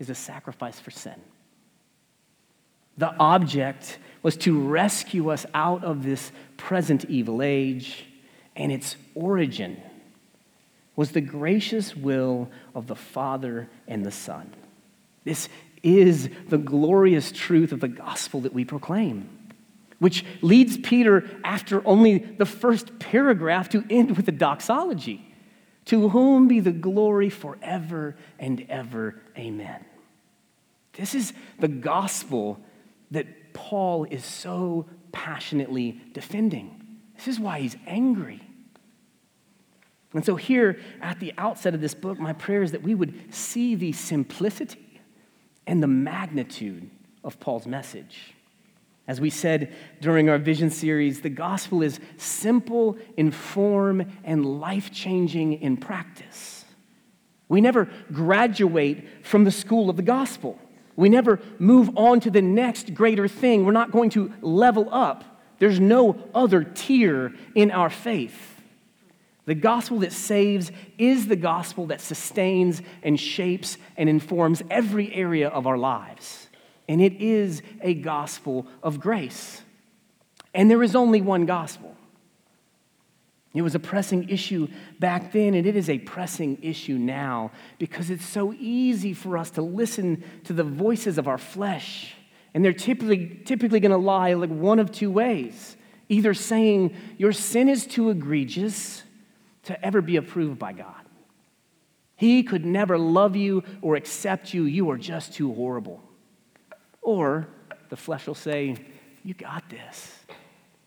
is 0.00 0.10
a 0.10 0.16
sacrifice 0.16 0.80
for 0.80 0.90
sin. 0.90 1.20
The 2.98 3.14
object 3.18 3.98
was 4.22 4.36
to 4.38 4.60
rescue 4.60 5.30
us 5.30 5.46
out 5.54 5.82
of 5.82 6.02
this 6.02 6.30
present 6.56 7.04
evil 7.06 7.42
age, 7.42 8.06
and 8.54 8.70
its 8.70 8.96
origin 9.14 9.80
was 10.94 11.12
the 11.12 11.20
gracious 11.20 11.96
will 11.96 12.50
of 12.74 12.86
the 12.86 12.94
Father 12.94 13.68
and 13.88 14.04
the 14.04 14.10
Son. 14.10 14.52
This 15.24 15.48
is 15.82 16.28
the 16.48 16.58
glorious 16.58 17.32
truth 17.32 17.72
of 17.72 17.80
the 17.80 17.88
gospel 17.88 18.40
that 18.42 18.52
we 18.52 18.64
proclaim, 18.64 19.28
which 19.98 20.24
leads 20.42 20.76
Peter, 20.76 21.28
after 21.42 21.84
only 21.86 22.18
the 22.18 22.46
first 22.46 22.98
paragraph, 22.98 23.68
to 23.70 23.84
end 23.90 24.16
with 24.16 24.28
a 24.28 24.32
doxology 24.32 25.32
To 25.86 26.10
whom 26.10 26.46
be 26.46 26.60
the 26.60 26.72
glory 26.72 27.28
forever 27.28 28.16
and 28.38 28.64
ever. 28.68 29.20
Amen. 29.36 29.84
This 30.92 31.14
is 31.14 31.32
the 31.58 31.68
gospel 31.68 32.60
that 33.12 33.54
Paul 33.54 34.04
is 34.04 34.24
so 34.24 34.86
passionately 35.12 36.00
defending. 36.12 36.98
This 37.16 37.28
is 37.28 37.38
why 37.38 37.60
he's 37.60 37.76
angry. 37.86 38.42
And 40.14 40.24
so, 40.24 40.36
here 40.36 40.78
at 41.00 41.20
the 41.20 41.32
outset 41.38 41.74
of 41.74 41.80
this 41.80 41.94
book, 41.94 42.18
my 42.18 42.32
prayer 42.32 42.62
is 42.62 42.72
that 42.72 42.82
we 42.82 42.94
would 42.94 43.32
see 43.34 43.74
the 43.74 43.92
simplicity 43.92 45.00
and 45.66 45.82
the 45.82 45.86
magnitude 45.86 46.90
of 47.24 47.40
Paul's 47.40 47.66
message. 47.66 48.34
As 49.08 49.20
we 49.20 49.30
said 49.30 49.74
during 50.00 50.28
our 50.28 50.38
vision 50.38 50.70
series, 50.70 51.20
the 51.20 51.30
gospel 51.30 51.82
is 51.82 51.98
simple 52.16 52.96
in 53.16 53.30
form 53.30 54.04
and 54.24 54.60
life 54.60 54.90
changing 54.92 55.54
in 55.54 55.76
practice. 55.76 56.64
We 57.48 57.60
never 57.60 57.88
graduate 58.12 59.06
from 59.24 59.44
the 59.44 59.50
school 59.50 59.90
of 59.90 59.96
the 59.96 60.02
gospel. 60.02 60.58
We 60.96 61.08
never 61.08 61.40
move 61.58 61.96
on 61.96 62.20
to 62.20 62.30
the 62.30 62.42
next 62.42 62.94
greater 62.94 63.28
thing. 63.28 63.64
We're 63.64 63.72
not 63.72 63.92
going 63.92 64.10
to 64.10 64.32
level 64.40 64.88
up. 64.92 65.24
There's 65.58 65.80
no 65.80 66.18
other 66.34 66.64
tier 66.64 67.32
in 67.54 67.70
our 67.70 67.90
faith. 67.90 68.60
The 69.44 69.54
gospel 69.54 70.00
that 70.00 70.12
saves 70.12 70.70
is 70.98 71.26
the 71.26 71.36
gospel 71.36 71.86
that 71.86 72.00
sustains 72.00 72.80
and 73.02 73.18
shapes 73.18 73.76
and 73.96 74.08
informs 74.08 74.62
every 74.70 75.12
area 75.12 75.48
of 75.48 75.66
our 75.66 75.78
lives. 75.78 76.48
And 76.88 77.00
it 77.00 77.14
is 77.20 77.62
a 77.80 77.94
gospel 77.94 78.66
of 78.82 79.00
grace. 79.00 79.62
And 80.54 80.70
there 80.70 80.82
is 80.82 80.94
only 80.94 81.20
one 81.20 81.46
gospel. 81.46 81.91
It 83.54 83.62
was 83.62 83.74
a 83.74 83.78
pressing 83.78 84.28
issue 84.30 84.68
back 84.98 85.32
then, 85.32 85.54
and 85.54 85.66
it 85.66 85.76
is 85.76 85.90
a 85.90 85.98
pressing 85.98 86.58
issue 86.62 86.96
now 86.96 87.50
because 87.78 88.08
it's 88.08 88.24
so 88.24 88.54
easy 88.54 89.12
for 89.12 89.36
us 89.36 89.50
to 89.52 89.62
listen 89.62 90.24
to 90.44 90.54
the 90.54 90.64
voices 90.64 91.18
of 91.18 91.28
our 91.28 91.36
flesh. 91.36 92.14
And 92.54 92.64
they're 92.64 92.72
typically, 92.72 93.40
typically 93.44 93.80
going 93.80 93.92
to 93.92 93.98
lie 93.98 94.32
like 94.34 94.50
one 94.50 94.78
of 94.78 94.90
two 94.90 95.10
ways 95.10 95.76
either 96.08 96.34
saying, 96.34 96.94
Your 97.18 97.32
sin 97.32 97.68
is 97.68 97.86
too 97.86 98.10
egregious 98.10 99.02
to 99.64 99.84
ever 99.84 100.00
be 100.00 100.16
approved 100.16 100.58
by 100.58 100.72
God. 100.72 100.94
He 102.16 102.42
could 102.42 102.64
never 102.64 102.98
love 102.98 103.36
you 103.36 103.64
or 103.82 103.96
accept 103.96 104.54
you. 104.54 104.64
You 104.64 104.90
are 104.90 104.98
just 104.98 105.34
too 105.34 105.52
horrible. 105.52 106.02
Or 107.00 107.48
the 107.90 107.96
flesh 107.96 108.26
will 108.26 108.34
say, 108.34 108.76
You 109.24 109.34
got 109.34 109.68
this. 109.68 110.18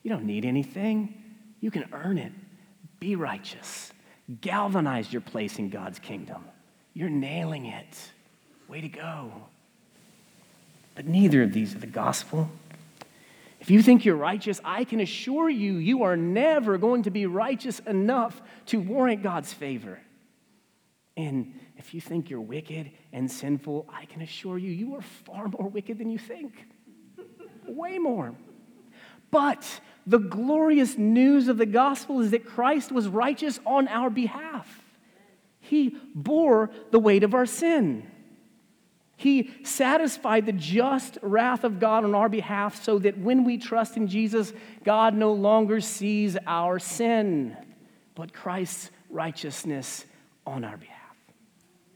You 0.02 0.10
don't 0.10 0.26
need 0.26 0.46
anything. 0.46 1.22
You 1.62 1.72
can 1.72 1.86
earn 1.92 2.18
it. 2.18 2.32
Be 3.00 3.16
righteous. 3.16 3.92
Galvanize 4.42 5.12
your 5.12 5.22
place 5.22 5.60
in 5.60 5.70
God's 5.70 6.00
kingdom. 6.00 6.46
You're 6.94 7.10
nailing 7.10 7.66
it. 7.66 8.12
Way 8.68 8.82
to 8.82 8.88
go. 8.88 9.32
But 10.96 11.06
neither 11.06 11.44
of 11.44 11.54
these 11.54 11.76
are 11.76 11.80
the 11.80 11.88
gospel. 11.88 12.50
If 13.60 13.70
you 13.70 13.82
think 13.82 14.06
you're 14.06 14.16
righteous, 14.16 14.62
I 14.64 14.84
can 14.84 15.00
assure 15.00 15.50
you, 15.50 15.76
you 15.76 16.04
are 16.04 16.16
never 16.16 16.78
going 16.78 17.04
to 17.04 17.12
be 17.12 17.26
righteous 17.26 17.80
enough 17.80 18.42
to 18.68 18.80
warrant 18.80 19.24
God's 19.24 19.52
favor. 19.52 20.00
And 21.18 21.60
if 21.78 21.94
you 21.94 22.02
think 22.02 22.30
you're 22.30 22.42
wicked 22.42 22.92
and 23.12 23.30
sinful, 23.30 23.88
I 23.92 24.06
can 24.06 24.22
assure 24.22 24.58
you, 24.58 24.72
you 24.72 24.96
are 24.96 25.02
far 25.02 25.48
more 25.48 25.70
wicked 25.70 25.98
than 25.98 26.10
you 26.10 26.18
think. 26.18 26.54
Way 27.68 27.98
more. 27.98 28.36
But 29.32 29.68
the 30.06 30.20
glorious 30.20 30.98
news 30.98 31.48
of 31.48 31.58
the 31.58 31.66
gospel 31.66 32.22
is 32.22 32.32
that 32.32 32.46
Christ 32.46 32.92
was 32.92 33.08
righteous 33.08 33.60
on 33.66 33.88
our 33.88 34.10
behalf. 34.10 34.82
He 35.60 35.98
bore 36.14 36.70
the 36.92 37.00
weight 37.00 37.24
of 37.24 37.34
our 37.34 37.48
sin. 37.48 38.06
He 39.18 39.52
satisfied 39.64 40.46
the 40.46 40.52
just 40.52 41.18
wrath 41.22 41.64
of 41.64 41.80
God 41.80 42.04
on 42.04 42.14
our 42.14 42.30
behalf 42.30 42.84
so 42.84 43.00
that 43.00 43.18
when 43.18 43.46
we 43.46 43.58
trust 43.58 43.98
in 43.98 44.08
Jesus, 44.08 44.54
God 44.84 45.16
no 45.16 45.34
longer 45.34 45.80
sees 45.80 46.38
our 46.46 46.80
sin, 46.80 47.56
but 48.14 48.34
Christ's 48.34 48.92
righteousness 49.10 50.06
on 50.46 50.64
our 50.64 50.78
behalf. 50.78 51.00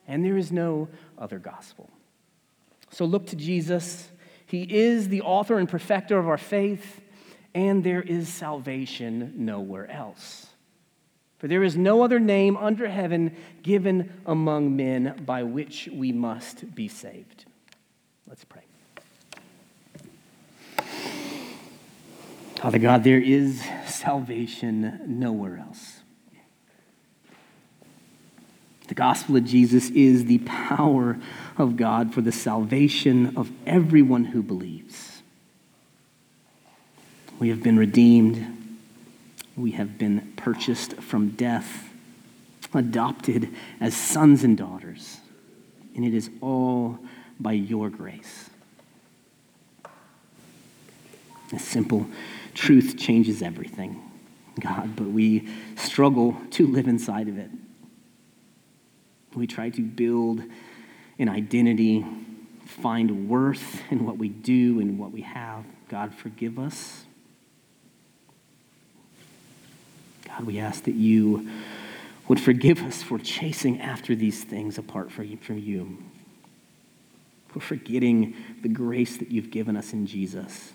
And 0.08 0.26
there 0.26 0.38
is 0.38 0.52
no 0.52 0.88
other 1.18 1.38
gospel. 1.38 1.90
So 2.90 3.06
look 3.06 3.28
to 3.28 3.36
Jesus. 3.36 4.10
He 4.48 4.64
is 4.64 5.10
the 5.10 5.22
author 5.22 5.60
and 5.60 5.70
perfecter 5.70 6.18
of 6.18 6.28
our 6.28 6.38
faith, 6.38 7.02
and 7.54 7.84
there 7.84 8.02
is 8.02 8.28
salvation 8.30 9.34
nowhere 9.36 9.90
else. 9.90 10.48
For 11.38 11.48
there 11.48 11.64
is 11.64 11.78
no 11.78 12.04
other 12.04 12.20
name 12.20 12.58
under 12.58 12.90
heaven 12.90 13.36
given 13.64 14.12
among 14.26 14.76
men 14.76 15.24
by 15.26 15.44
which 15.44 15.88
we 15.92 16.12
must 16.12 16.76
be 16.76 16.88
saved. 16.88 17.46
Let's 18.28 18.44
pray. 18.44 18.64
Father 22.58 22.78
God, 22.78 23.06
there 23.06 23.22
is 23.22 23.64
salvation 23.86 25.00
nowhere 25.08 25.58
else. 25.58 26.00
The 28.90 28.96
gospel 28.96 29.38
of 29.38 29.46
Jesus 29.46 29.90
is 29.92 30.26
the 30.26 30.40
power 30.40 31.18
of 31.58 31.78
God 31.78 32.14
for 32.14 32.20
the 32.20 32.34
salvation 32.34 33.38
of 33.38 33.50
everyone 33.66 34.26
who 34.26 34.44
believes. 34.44 35.09
We 37.40 37.50
have 37.50 37.64
been 37.64 37.80
redeemed 37.80 38.60
we 39.60 39.72
have 39.72 39.98
been 39.98 40.34
purchased 40.38 40.94
from 40.96 41.32
death, 41.32 41.90
adopted 42.74 43.50
as 43.82 43.96
sons 43.96 44.44
and 44.44 44.58
daughters. 44.58 45.18
And 45.96 46.06
it 46.06 46.14
is 46.14 46.30
all 46.42 46.98
by 47.40 47.54
your 47.54 47.90
grace. 47.90 48.50
A 51.52 51.60
simple 51.60 52.06
truth 52.54 52.96
changes 52.98 53.42
everything, 53.42 54.02
God, 54.60 54.96
but 54.96 55.08
we 55.08 55.50
struggle 55.76 56.38
to 56.52 56.68
live 56.68 56.88
inside 56.88 57.28
of 57.28 57.38
it. 57.38 57.50
We 59.36 59.46
try 59.46 59.72
to 59.72 59.82
build 59.82 60.42
an 61.18 61.28
identity, 61.28 62.06
find 62.66 63.28
worth 63.28 63.82
in 63.92 64.06
what 64.06 64.18
we 64.18 64.30
do 64.30 64.80
and 64.80 64.98
what 64.98 65.12
we 65.12 65.22
have. 65.22 65.66
God, 65.90 66.14
forgive 66.14 66.58
us. 66.60 67.06
God, 70.40 70.48
we 70.48 70.60
ask 70.60 70.86
that 70.86 70.96
you 70.96 71.50
would 72.30 72.40
forgive 72.40 72.82
us 72.84 73.04
for 73.04 73.20
chasing 73.20 73.82
after 73.82 74.16
these 74.16 74.42
things 74.42 74.78
apart 74.78 75.12
from 75.12 75.26
you, 75.58 75.98
for 77.50 77.60
forgetting 77.60 78.34
the 78.62 78.70
grace 78.70 79.18
that 79.18 79.32
you've 79.32 79.52
given 79.52 79.76
us 79.76 79.92
in 79.92 80.08
Jesus. 80.08 80.72